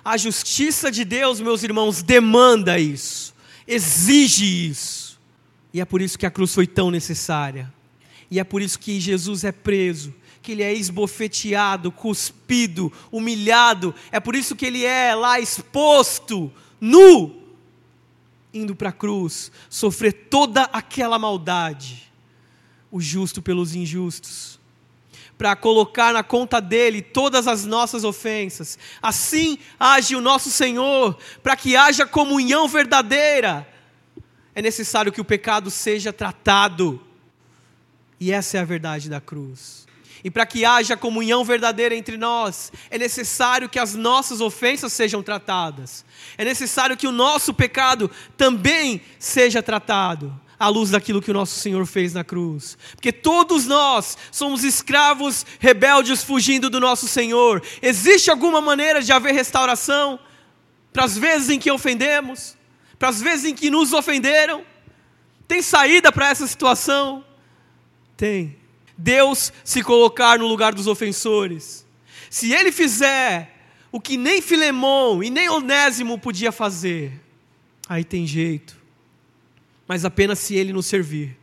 A 0.05 0.17
justiça 0.17 0.91
de 0.91 1.05
Deus, 1.05 1.41
meus 1.41 1.63
irmãos, 1.63 2.03
demanda 2.03 2.79
isso, 2.79 3.35
exige 3.67 4.69
isso. 4.69 5.08
E 5.73 5.81
é 5.81 5.85
por 5.85 6.01
isso 6.01 6.19
que 6.19 6.27
a 6.27 6.31
cruz 6.31 6.55
foi 6.55 6.67
tão 6.67 6.91
necessária. 6.91 7.73
E 8.31 8.39
é 8.39 8.45
por 8.45 8.61
isso 8.63 8.79
que 8.79 9.01
Jesus 9.01 9.45
é 9.45 9.53
preso, 9.53 10.15
que 10.43 10.53
ele 10.53 10.63
é 10.63 10.73
esbofeteado, 10.73 11.91
cuspido, 11.91 12.93
humilhado. 13.11 13.95
É 14.11 14.21
por 14.21 14.35
isso 14.35 14.57
que 14.57 14.67
ele 14.67 14.85
é 14.85 15.15
lá 15.15 15.41
exposto, 15.41 16.53
nu, 16.81 17.43
indo 18.53 18.75
para 18.75 18.91
a 18.91 18.93
cruz, 18.93 19.51
sofrer 19.69 20.13
toda 20.13 20.63
aquela 20.65 21.19
maldade, 21.19 22.11
o 22.91 23.01
justo 23.01 23.43
pelos 23.43 23.75
injustos, 23.75 24.59
para 25.37 25.55
colocar 25.55 26.13
na 26.13 26.23
conta 26.23 26.61
dele 26.61 27.01
todas 27.01 27.47
as 27.47 27.65
nossas 27.65 28.03
ofensas. 28.03 28.79
Assim 29.01 29.59
age 29.79 30.17
o 30.17 30.21
nosso 30.21 30.51
Senhor, 30.51 31.17
para 31.43 31.57
que 31.57 31.77
haja 31.77 32.07
comunhão 32.07 32.67
verdadeira 32.67 33.67
é 34.59 34.63
necessário 34.63 35.13
que 35.13 35.21
o 35.21 35.25
pecado 35.25 35.71
seja 35.71 36.13
tratado. 36.13 37.01
E 38.19 38.33
essa 38.33 38.59
é 38.59 38.61
a 38.61 38.65
verdade 38.65 39.09
da 39.09 39.21
cruz. 39.21 39.87
E 40.25 40.33
para 40.33 40.45
que 40.45 40.65
haja 40.65 40.97
comunhão 40.97 41.45
verdadeira 41.45 41.95
entre 41.95 42.17
nós, 42.17 42.73
é 42.91 42.99
necessário 42.99 43.69
que 43.69 43.79
as 43.79 43.95
nossas 43.95 44.41
ofensas 44.41 44.93
sejam 44.93 45.23
tratadas. 45.23 46.05
É 46.37 46.45
necessário 46.45 46.97
que 46.97 47.07
o 47.07 47.13
nosso 47.13 47.55
pecado 47.55 48.11
também 48.37 49.01
seja 49.17 49.63
tratado. 49.63 50.35
à 50.59 50.67
luz 50.67 50.91
daquilo 50.91 51.23
que 51.23 51.31
o 51.31 51.35
nosso 51.35 51.61
Senhor 51.61 51.87
fez 51.87 52.13
na 52.13 52.25
cruz. 52.25 52.77
Porque 52.97 53.13
todos 53.13 53.65
nós 53.65 54.19
somos 54.33 54.65
escravos 54.65 55.47
rebeldes 55.61 56.25
fugindo 56.25 56.69
do 56.69 56.81
nosso 56.81 57.07
Senhor. 57.07 57.63
Existe 57.81 58.29
alguma 58.29 58.61
maneira 58.61 59.01
de 59.01 59.13
haver 59.13 59.35
restauração 59.35 60.19
para 60.93 61.05
as 61.05 61.17
vezes 61.17 61.49
em 61.49 61.61
que 61.61 61.71
ofendemos, 61.71 62.58
para 62.99 63.09
as 63.09 63.21
vezes 63.21 63.45
em 63.45 63.55
que 63.55 63.71
nos 63.71 63.93
ofenderam? 63.93 64.65
Tem 65.47 65.63
saída 65.63 66.13
para 66.13 66.29
essa 66.29 66.47
situação? 66.47 67.25
Tem. 68.17 68.57
Deus 68.97 69.53
se 69.65 69.83
colocar 69.83 70.39
no 70.39 70.47
lugar 70.47 70.75
dos 70.75 70.87
ofensores. 70.87 71.87
Se 72.29 72.53
ele 72.53 72.73
fizer 72.73 73.55
o 73.93 74.01
que 74.01 74.17
nem 74.17 74.43
Filemão 74.43 75.23
e 75.23 75.31
nem 75.31 75.49
Onésimo 75.49 76.19
podia 76.19 76.53
fazer, 76.53 77.13
aí 77.89 78.05
tem 78.05 78.27
jeito. 78.27 78.77
Mas 79.87 80.05
apenas 80.05 80.39
se 80.41 80.55
ele 80.55 80.73
nos 80.73 80.87
servir, 80.87 81.39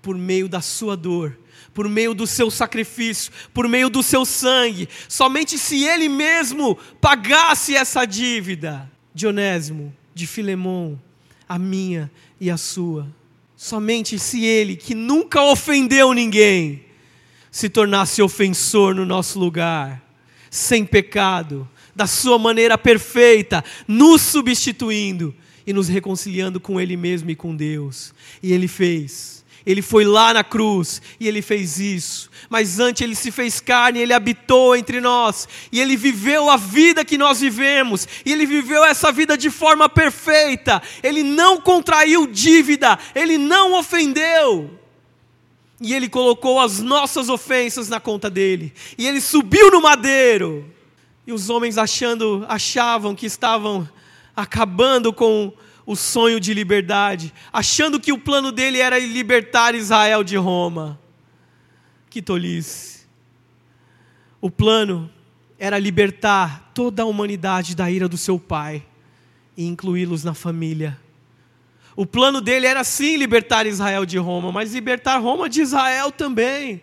por 0.00 0.16
meio 0.16 0.48
da 0.48 0.60
sua 0.60 0.96
dor, 0.96 1.36
por 1.74 1.88
meio 1.88 2.14
do 2.14 2.26
seu 2.26 2.50
sacrifício, 2.50 3.32
por 3.52 3.66
meio 3.66 3.90
do 3.90 4.02
seu 4.02 4.24
sangue, 4.24 4.88
somente 5.08 5.58
se 5.58 5.84
ele 5.84 6.08
mesmo 6.08 6.76
pagasse 7.00 7.74
essa 7.74 8.04
dívida 8.04 8.90
de 9.12 9.26
Onésimo, 9.26 9.96
de 10.18 10.26
Filemão, 10.26 11.00
a 11.48 11.58
minha 11.58 12.10
e 12.40 12.50
a 12.50 12.56
sua. 12.56 13.06
Somente 13.56 14.18
se 14.18 14.44
ele, 14.44 14.76
que 14.76 14.94
nunca 14.94 15.40
ofendeu 15.42 16.12
ninguém, 16.12 16.84
se 17.50 17.68
tornasse 17.68 18.20
ofensor 18.20 18.94
no 18.94 19.06
nosso 19.06 19.38
lugar, 19.38 20.04
sem 20.50 20.84
pecado, 20.84 21.68
da 21.94 22.06
sua 22.06 22.38
maneira 22.38 22.76
perfeita, 22.76 23.64
nos 23.86 24.22
substituindo 24.22 25.34
e 25.66 25.72
nos 25.72 25.88
reconciliando 25.88 26.58
com 26.58 26.80
Ele 26.80 26.96
mesmo 26.96 27.30
e 27.30 27.36
com 27.36 27.54
Deus. 27.54 28.12
E 28.42 28.52
Ele 28.52 28.68
fez. 28.68 29.37
Ele 29.68 29.82
foi 29.82 30.02
lá 30.02 30.32
na 30.32 30.42
cruz 30.42 31.02
e 31.20 31.28
ele 31.28 31.42
fez 31.42 31.78
isso. 31.78 32.30
Mas 32.48 32.80
antes 32.80 33.02
ele 33.02 33.14
se 33.14 33.30
fez 33.30 33.60
carne, 33.60 33.98
ele 33.98 34.14
habitou 34.14 34.74
entre 34.74 34.98
nós 34.98 35.46
e 35.70 35.78
ele 35.78 35.94
viveu 35.94 36.48
a 36.48 36.56
vida 36.56 37.04
que 37.04 37.18
nós 37.18 37.40
vivemos. 37.40 38.08
E 38.24 38.32
ele 38.32 38.46
viveu 38.46 38.82
essa 38.82 39.12
vida 39.12 39.36
de 39.36 39.50
forma 39.50 39.86
perfeita. 39.86 40.80
Ele 41.02 41.22
não 41.22 41.60
contraiu 41.60 42.26
dívida, 42.26 42.98
ele 43.14 43.36
não 43.36 43.74
ofendeu. 43.74 44.70
E 45.78 45.92
ele 45.92 46.08
colocou 46.08 46.58
as 46.58 46.80
nossas 46.80 47.28
ofensas 47.28 47.90
na 47.90 48.00
conta 48.00 48.30
dele. 48.30 48.72
E 48.96 49.06
ele 49.06 49.20
subiu 49.20 49.70
no 49.70 49.82
madeiro 49.82 50.64
e 51.26 51.32
os 51.32 51.50
homens 51.50 51.76
achando, 51.76 52.46
achavam 52.48 53.14
que 53.14 53.26
estavam 53.26 53.86
acabando 54.34 55.12
com 55.12 55.52
o 55.88 55.96
sonho 55.96 56.38
de 56.38 56.52
liberdade, 56.52 57.32
achando 57.50 57.98
que 57.98 58.12
o 58.12 58.18
plano 58.18 58.52
dele 58.52 58.78
era 58.78 58.98
libertar 58.98 59.74
Israel 59.74 60.22
de 60.22 60.36
Roma. 60.36 61.00
Que 62.10 62.20
tolice. 62.20 63.06
O 64.38 64.50
plano 64.50 65.10
era 65.58 65.78
libertar 65.78 66.72
toda 66.74 67.04
a 67.04 67.06
humanidade 67.06 67.74
da 67.74 67.90
ira 67.90 68.06
do 68.06 68.18
seu 68.18 68.38
pai 68.38 68.84
e 69.56 69.64
incluí-los 69.64 70.24
na 70.24 70.34
família. 70.34 71.00
O 71.96 72.04
plano 72.04 72.42
dele 72.42 72.66
era 72.66 72.84
sim 72.84 73.16
libertar 73.16 73.64
Israel 73.64 74.04
de 74.04 74.18
Roma, 74.18 74.52
mas 74.52 74.74
libertar 74.74 75.16
Roma 75.16 75.48
de 75.48 75.62
Israel 75.62 76.12
também. 76.12 76.82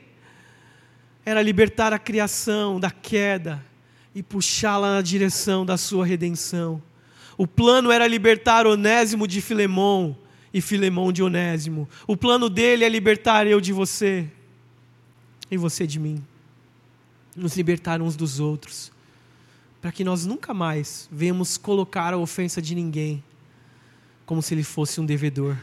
Era 1.24 1.44
libertar 1.44 1.94
a 1.94 2.00
criação 2.00 2.80
da 2.80 2.90
queda 2.90 3.64
e 4.16 4.24
puxá-la 4.24 4.96
na 4.96 5.02
direção 5.04 5.64
da 5.64 5.78
sua 5.78 6.08
redenção. 6.08 6.82
O 7.38 7.46
plano 7.46 7.92
era 7.92 8.08
libertar 8.08 8.66
Onésimo 8.66 9.28
de 9.28 9.42
Filemão 9.42 10.18
e 10.54 10.62
Filemão 10.62 11.12
de 11.12 11.22
Onésimo. 11.22 11.88
O 12.08 12.16
plano 12.16 12.50
dele 12.50 12.86
é 12.86 12.90
libertar 12.90 13.46
eu 13.46 13.60
de 13.60 13.74
você 13.74 14.28
e 15.50 15.58
você 15.58 15.86
de 15.86 16.00
mim. 16.00 16.24
Nos 17.36 17.58
libertar 17.58 18.02
uns 18.02 18.16
dos 18.16 18.40
outros, 18.40 18.92
para 19.82 19.92
que 19.92 20.04
nós 20.04 20.26
nunca 20.26 20.54
mais 20.54 21.10
venhamos 21.12 21.58
colocar 21.58 22.14
a 22.14 22.18
ofensa 22.18 22.62
de 22.62 22.74
ninguém 22.74 23.24
como 24.26 24.42
se 24.42 24.54
ele 24.54 24.64
fosse 24.64 25.00
um 25.02 25.06
devedor, 25.06 25.58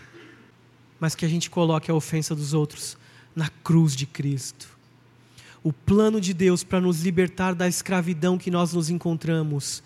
mas 1.00 1.14
que 1.14 1.24
a 1.24 1.28
gente 1.28 1.48
coloque 1.48 1.90
a 1.90 1.94
ofensa 1.94 2.34
dos 2.34 2.52
outros 2.54 2.96
na 3.34 3.48
cruz 3.48 3.96
de 3.96 4.06
Cristo 4.06 4.72
o 5.62 5.72
plano 5.72 6.20
de 6.20 6.34
Deus 6.34 6.64
para 6.64 6.80
nos 6.80 7.02
libertar 7.02 7.54
da 7.54 7.68
escravidão 7.68 8.36
que 8.36 8.50
nós 8.50 8.72
nos 8.72 8.90
encontramos 8.90 9.82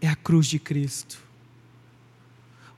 é 0.00 0.08
a 0.08 0.16
cruz 0.16 0.46
de 0.46 0.58
Cristo. 0.58 1.20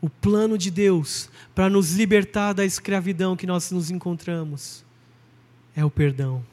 O 0.00 0.10
plano 0.10 0.58
de 0.58 0.70
Deus 0.70 1.30
para 1.54 1.70
nos 1.70 1.92
libertar 1.92 2.52
da 2.52 2.64
escravidão 2.64 3.36
que 3.36 3.46
nós 3.46 3.70
nos 3.70 3.90
encontramos 3.90 4.84
é 5.76 5.84
o 5.84 5.90
perdão. 5.90 6.44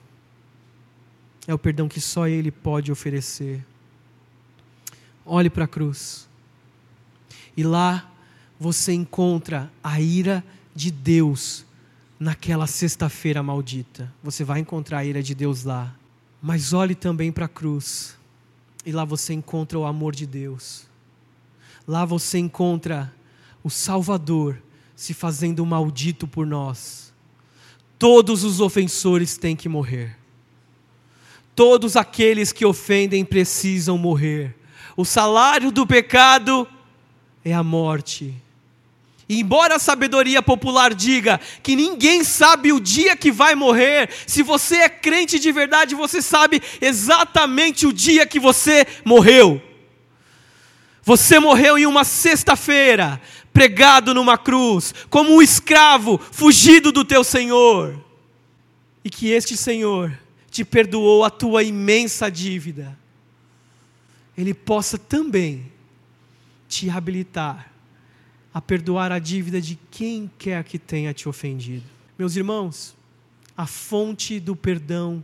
É 1.47 1.53
o 1.53 1.57
perdão 1.57 1.87
que 1.87 1.99
só 1.99 2.27
Ele 2.27 2.51
pode 2.51 2.91
oferecer. 2.91 3.65
Olhe 5.25 5.49
para 5.49 5.65
a 5.65 5.67
cruz. 5.67 6.27
E 7.57 7.63
lá 7.63 8.11
você 8.59 8.93
encontra 8.93 9.71
a 9.83 9.99
ira 9.99 10.43
de 10.75 10.91
Deus 10.91 11.65
naquela 12.19 12.67
sexta-feira 12.67 13.41
maldita. 13.41 14.13
Você 14.21 14.43
vai 14.43 14.59
encontrar 14.59 14.99
a 14.99 15.05
ira 15.05 15.23
de 15.23 15.33
Deus 15.33 15.63
lá. 15.63 15.95
Mas 16.41 16.73
olhe 16.73 16.93
também 16.93 17.31
para 17.31 17.45
a 17.45 17.49
cruz. 17.49 18.18
E 18.85 18.91
lá 18.91 19.05
você 19.05 19.33
encontra 19.33 19.77
o 19.77 19.85
amor 19.85 20.15
de 20.15 20.25
Deus. 20.25 20.87
Lá 21.87 22.05
você 22.05 22.37
encontra 22.37 23.13
o 23.63 23.69
Salvador 23.69 24.61
se 24.95 25.13
fazendo 25.13 25.65
maldito 25.65 26.27
por 26.27 26.45
nós. 26.45 27.13
Todos 27.97 28.43
os 28.43 28.61
ofensores 28.61 29.37
têm 29.37 29.55
que 29.55 29.67
morrer. 29.67 30.17
Todos 31.55 31.95
aqueles 31.95 32.51
que 32.51 32.65
ofendem 32.65 33.25
precisam 33.25 33.97
morrer. 33.97 34.55
O 34.95 35.03
salário 35.03 35.71
do 35.71 35.85
pecado 35.85 36.67
é 37.43 37.53
a 37.53 37.63
morte 37.63 38.35
e 39.29 39.41
embora 39.41 39.75
a 39.75 39.79
sabedoria 39.79 40.41
popular 40.41 40.91
diga 40.91 41.39
que 41.61 41.75
ninguém 41.75 42.23
sabe 42.23 42.73
o 42.73 42.79
dia 42.79 43.15
que 43.15 43.31
vai 43.31 43.53
morrer, 43.53 44.09
se 44.25 44.41
você 44.41 44.77
é 44.77 44.89
crente 44.89 45.37
de 45.37 45.51
verdade, 45.51 45.93
você 45.93 46.19
sabe 46.19 46.59
exatamente 46.81 47.85
o 47.85 47.93
dia 47.93 48.25
que 48.25 48.39
você 48.39 48.87
morreu. 49.05 49.61
Você 51.03 51.39
morreu 51.39 51.77
em 51.77 51.85
uma 51.85 52.03
sexta-feira, 52.03 53.21
pregado 53.53 54.15
numa 54.15 54.35
cruz, 54.35 54.95
como 55.11 55.35
um 55.35 55.43
escravo 55.43 56.19
fugido 56.31 56.91
do 56.91 57.05
teu 57.05 57.23
Senhor. 57.23 58.03
E 59.03 59.11
que 59.11 59.29
este 59.29 59.55
Senhor 59.55 60.11
te 60.49 60.65
perdoou 60.65 61.23
a 61.23 61.29
tua 61.29 61.61
imensa 61.61 62.31
dívida. 62.31 62.97
Ele 64.35 64.55
possa 64.55 64.97
também 64.97 65.71
te 66.67 66.89
habilitar 66.89 67.68
a 68.53 68.61
perdoar 68.61 69.11
a 69.11 69.19
dívida 69.19 69.61
de 69.61 69.77
quem 69.91 70.29
quer 70.37 70.63
que 70.63 70.79
tenha 70.79 71.13
te 71.13 71.29
ofendido. 71.29 71.85
Meus 72.17 72.35
irmãos, 72.35 72.95
a 73.55 73.67
fonte 73.67 74.39
do 74.39 74.55
perdão 74.55 75.23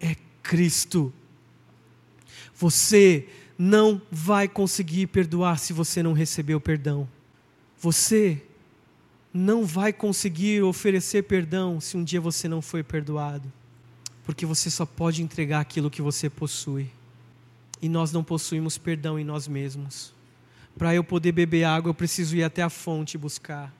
é 0.00 0.16
Cristo. 0.42 1.12
Você 2.54 3.28
não 3.58 4.00
vai 4.10 4.48
conseguir 4.48 5.06
perdoar 5.06 5.58
se 5.58 5.72
você 5.72 6.02
não 6.02 6.12
receber 6.12 6.54
o 6.54 6.60
perdão. 6.60 7.08
Você 7.78 8.42
não 9.32 9.64
vai 9.64 9.92
conseguir 9.92 10.62
oferecer 10.62 11.24
perdão 11.24 11.80
se 11.80 11.96
um 11.96 12.04
dia 12.04 12.20
você 12.20 12.48
não 12.48 12.62
foi 12.62 12.82
perdoado. 12.82 13.52
Porque 14.24 14.46
você 14.46 14.70
só 14.70 14.86
pode 14.86 15.22
entregar 15.22 15.60
aquilo 15.60 15.90
que 15.90 16.00
você 16.00 16.30
possui. 16.30 16.90
E 17.82 17.88
nós 17.88 18.12
não 18.12 18.24
possuímos 18.24 18.78
perdão 18.78 19.18
em 19.18 19.24
nós 19.24 19.46
mesmos. 19.46 20.14
Para 20.76 20.94
eu 20.94 21.04
poder 21.04 21.32
beber 21.32 21.64
água, 21.64 21.90
eu 21.90 21.94
preciso 21.94 22.36
ir 22.36 22.42
até 22.42 22.62
a 22.62 22.68
fonte 22.68 23.16
buscar. 23.16 23.72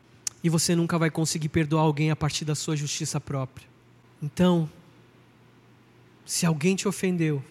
E 0.42 0.48
você 0.48 0.76
nunca 0.76 0.98
vai 0.98 1.10
conseguir 1.10 1.48
perdoar 1.48 1.82
alguém 1.82 2.10
a 2.10 2.16
partir 2.16 2.44
da 2.44 2.54
sua 2.54 2.76
justiça 2.76 3.20
própria. 3.20 3.66
Então, 4.22 4.70
se 6.24 6.46
alguém 6.46 6.76
te 6.76 6.86
ofendeu, 6.86 7.42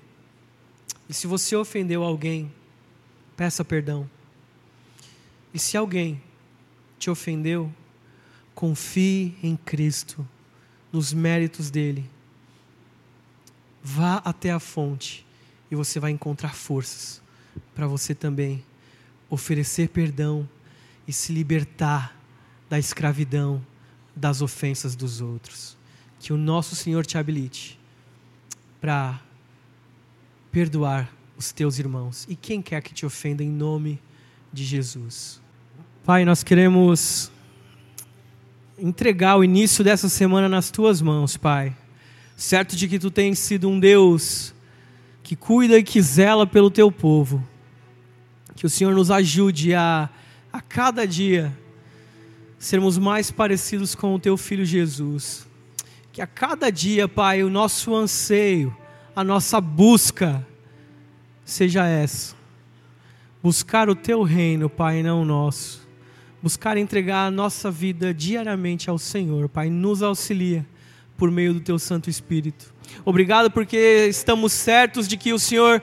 e 1.10 1.14
se 1.14 1.28
você 1.28 1.56
ofendeu 1.56 2.04
alguém, 2.04 2.52
peça 3.36 3.66
perdão. 3.66 4.10
E 5.54 5.60
se 5.60 5.76
alguém 5.76 6.22
te 6.98 7.10
ofendeu, 7.10 7.72
confie 8.56 9.36
em 9.44 9.58
Cristo, 9.58 10.28
nos 10.92 11.12
méritos 11.12 11.70
dele. 11.70 12.10
Vá 13.84 14.18
até 14.24 14.52
a 14.52 14.60
fonte 14.60 15.26
e 15.70 15.76
você 15.76 16.00
vai 16.00 16.12
encontrar 16.12 16.56
forças 16.56 17.22
para 17.76 17.86
você 17.88 18.16
também 18.16 18.64
oferecer 19.34 19.90
perdão 19.90 20.48
e 21.08 21.12
se 21.12 21.34
libertar 21.34 22.16
da 22.70 22.78
escravidão 22.78 23.66
das 24.16 24.42
ofensas 24.42 24.96
dos 24.96 25.22
outros. 25.22 25.76
Que 26.20 26.32
o 26.32 26.38
nosso 26.38 26.76
Senhor 26.76 27.04
te 27.04 27.18
habilite 27.18 27.80
para 28.80 29.20
perdoar 30.52 31.12
os 31.36 31.52
teus 31.52 31.80
irmãos 31.80 32.28
e 32.30 32.36
quem 32.36 32.62
quer 32.62 32.82
que 32.82 32.94
te 32.94 33.06
ofenda 33.06 33.44
em 33.44 33.50
nome 33.50 34.00
de 34.52 34.64
Jesus. 34.64 35.42
Pai, 36.06 36.24
nós 36.24 36.44
queremos 36.44 37.32
entregar 38.78 39.38
o 39.38 39.44
início 39.44 39.84
dessa 39.84 40.08
semana 40.08 40.48
nas 40.48 40.70
tuas 40.70 41.02
mãos, 41.02 41.36
Pai. 41.38 41.76
Certo 42.38 42.76
de 42.76 42.88
que 42.88 43.00
tu 43.00 43.10
tens 43.10 43.40
sido 43.40 43.68
um 43.68 43.80
Deus 43.80 44.54
que 45.24 45.36
cuida 45.36 45.78
e 45.78 45.84
que 45.84 46.02
zela 46.02 46.46
pelo 46.46 46.70
teu 46.70 46.92
povo. 46.92 47.44
Que 48.56 48.66
o 48.66 48.70
Senhor 48.70 48.94
nos 48.94 49.10
ajude 49.12 49.74
a, 49.74 50.10
a 50.52 50.62
cada 50.62 51.06
dia, 51.06 51.58
sermos 52.58 52.98
mais 52.98 53.32
parecidos 53.32 53.96
com 53.96 54.14
o 54.16 54.20
teu 54.20 54.38
filho 54.38 54.66
Jesus. 54.66 55.48
Que 56.12 56.22
a 56.22 56.28
cada 56.28 56.72
dia, 56.72 57.08
Pai, 57.08 57.44
o 57.44 57.50
nosso 57.50 57.96
anseio, 57.96 58.76
a 59.16 59.24
nossa 59.24 59.60
busca 59.60 60.46
seja 61.44 61.86
essa. 61.88 62.36
Buscar 63.42 63.90
o 63.90 63.96
teu 63.96 64.24
reino, 64.24 64.70
Pai, 64.70 65.04
não 65.04 65.22
o 65.22 65.26
nosso. 65.26 65.86
Buscar 66.42 66.78
entregar 66.78 67.26
a 67.28 67.32
nossa 67.32 67.72
vida 67.72 68.14
diariamente 68.14 68.90
ao 68.90 68.98
Senhor, 68.98 69.50
Pai, 69.50 69.70
nos 69.70 70.02
auxilia 70.04 70.66
por 71.18 71.32
meio 71.32 71.54
do 71.54 71.60
teu 71.60 71.80
Santo 71.80 72.10
Espírito. 72.10 72.74
Obrigado 73.06 73.50
porque 73.50 74.08
estamos 74.10 74.52
certos 74.52 75.08
de 75.08 75.18
que 75.18 75.34
o 75.34 75.40
Senhor 75.40 75.82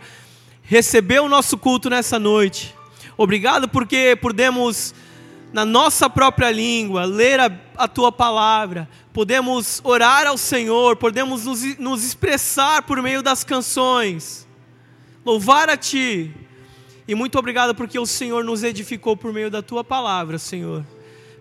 recebeu 0.70 1.24
o 1.24 1.28
nosso 1.28 1.58
culto 1.58 1.90
nessa 1.90 2.16
noite. 2.16 2.72
Obrigado 3.16 3.68
porque 3.68 4.16
podemos 4.22 4.94
na 5.52 5.64
nossa 5.64 6.08
própria 6.08 6.48
língua, 6.48 7.04
ler 7.04 7.40
a, 7.40 7.50
a, 7.76 7.88
tua 7.88 8.12
palavra, 8.12 8.88
podemos 9.12 9.80
orar 9.82 10.28
ao 10.28 10.38
Senhor, 10.38 10.94
podemos 10.94 11.44
nos, 11.44 11.76
nos 11.76 12.04
expressar 12.04 12.84
por 12.84 13.02
meio 13.02 13.20
das 13.20 13.42
canções, 13.42 14.46
louvar 15.26 15.68
a 15.68 15.76
Ti. 15.76 16.32
E 17.08 17.16
muito 17.16 17.36
obrigado 17.36 17.74
porque 17.74 17.98
o 17.98 18.06
Senhor 18.06 18.44
nos 18.44 18.62
edificou 18.62 19.16
por 19.16 19.32
meio 19.32 19.50
da 19.50 19.60
Tua 19.60 19.82
palavra, 19.82 20.38
Senhor. 20.38 20.86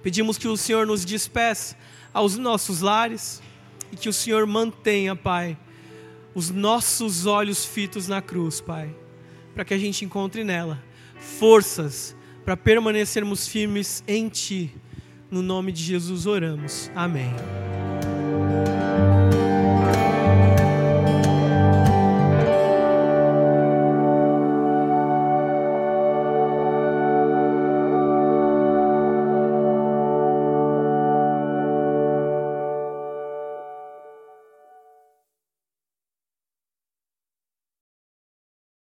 Pedimos 0.01 0.39
que 0.39 0.47
o 0.47 0.57
Senhor 0.57 0.87
nos 0.87 1.05
despeça 1.05 1.77
aos 2.11 2.35
nossos 2.35 2.81
lares 2.81 3.43
e 3.91 3.95
que 3.95 4.09
o 4.09 4.13
Senhor 4.13 4.47
mantenha, 4.47 5.15
Pai, 5.15 5.55
os 6.33 6.49
nossos 6.49 7.27
olhos 7.27 7.63
fitos 7.63 8.07
na 8.07 8.23
cruz, 8.23 8.59
Pai, 8.59 8.89
para 9.59 9.65
que 9.65 9.73
a 9.73 9.77
gente 9.77 10.05
encontre 10.05 10.45
nela 10.45 10.81
forças 11.19 12.15
para 12.45 12.55
permanecermos 12.55 13.45
firmes 13.45 14.01
em 14.07 14.29
Ti. 14.29 14.73
No 15.29 15.41
nome 15.41 15.73
de 15.73 15.83
Jesus 15.83 16.25
oramos. 16.25 16.89
Amém. 16.95 17.35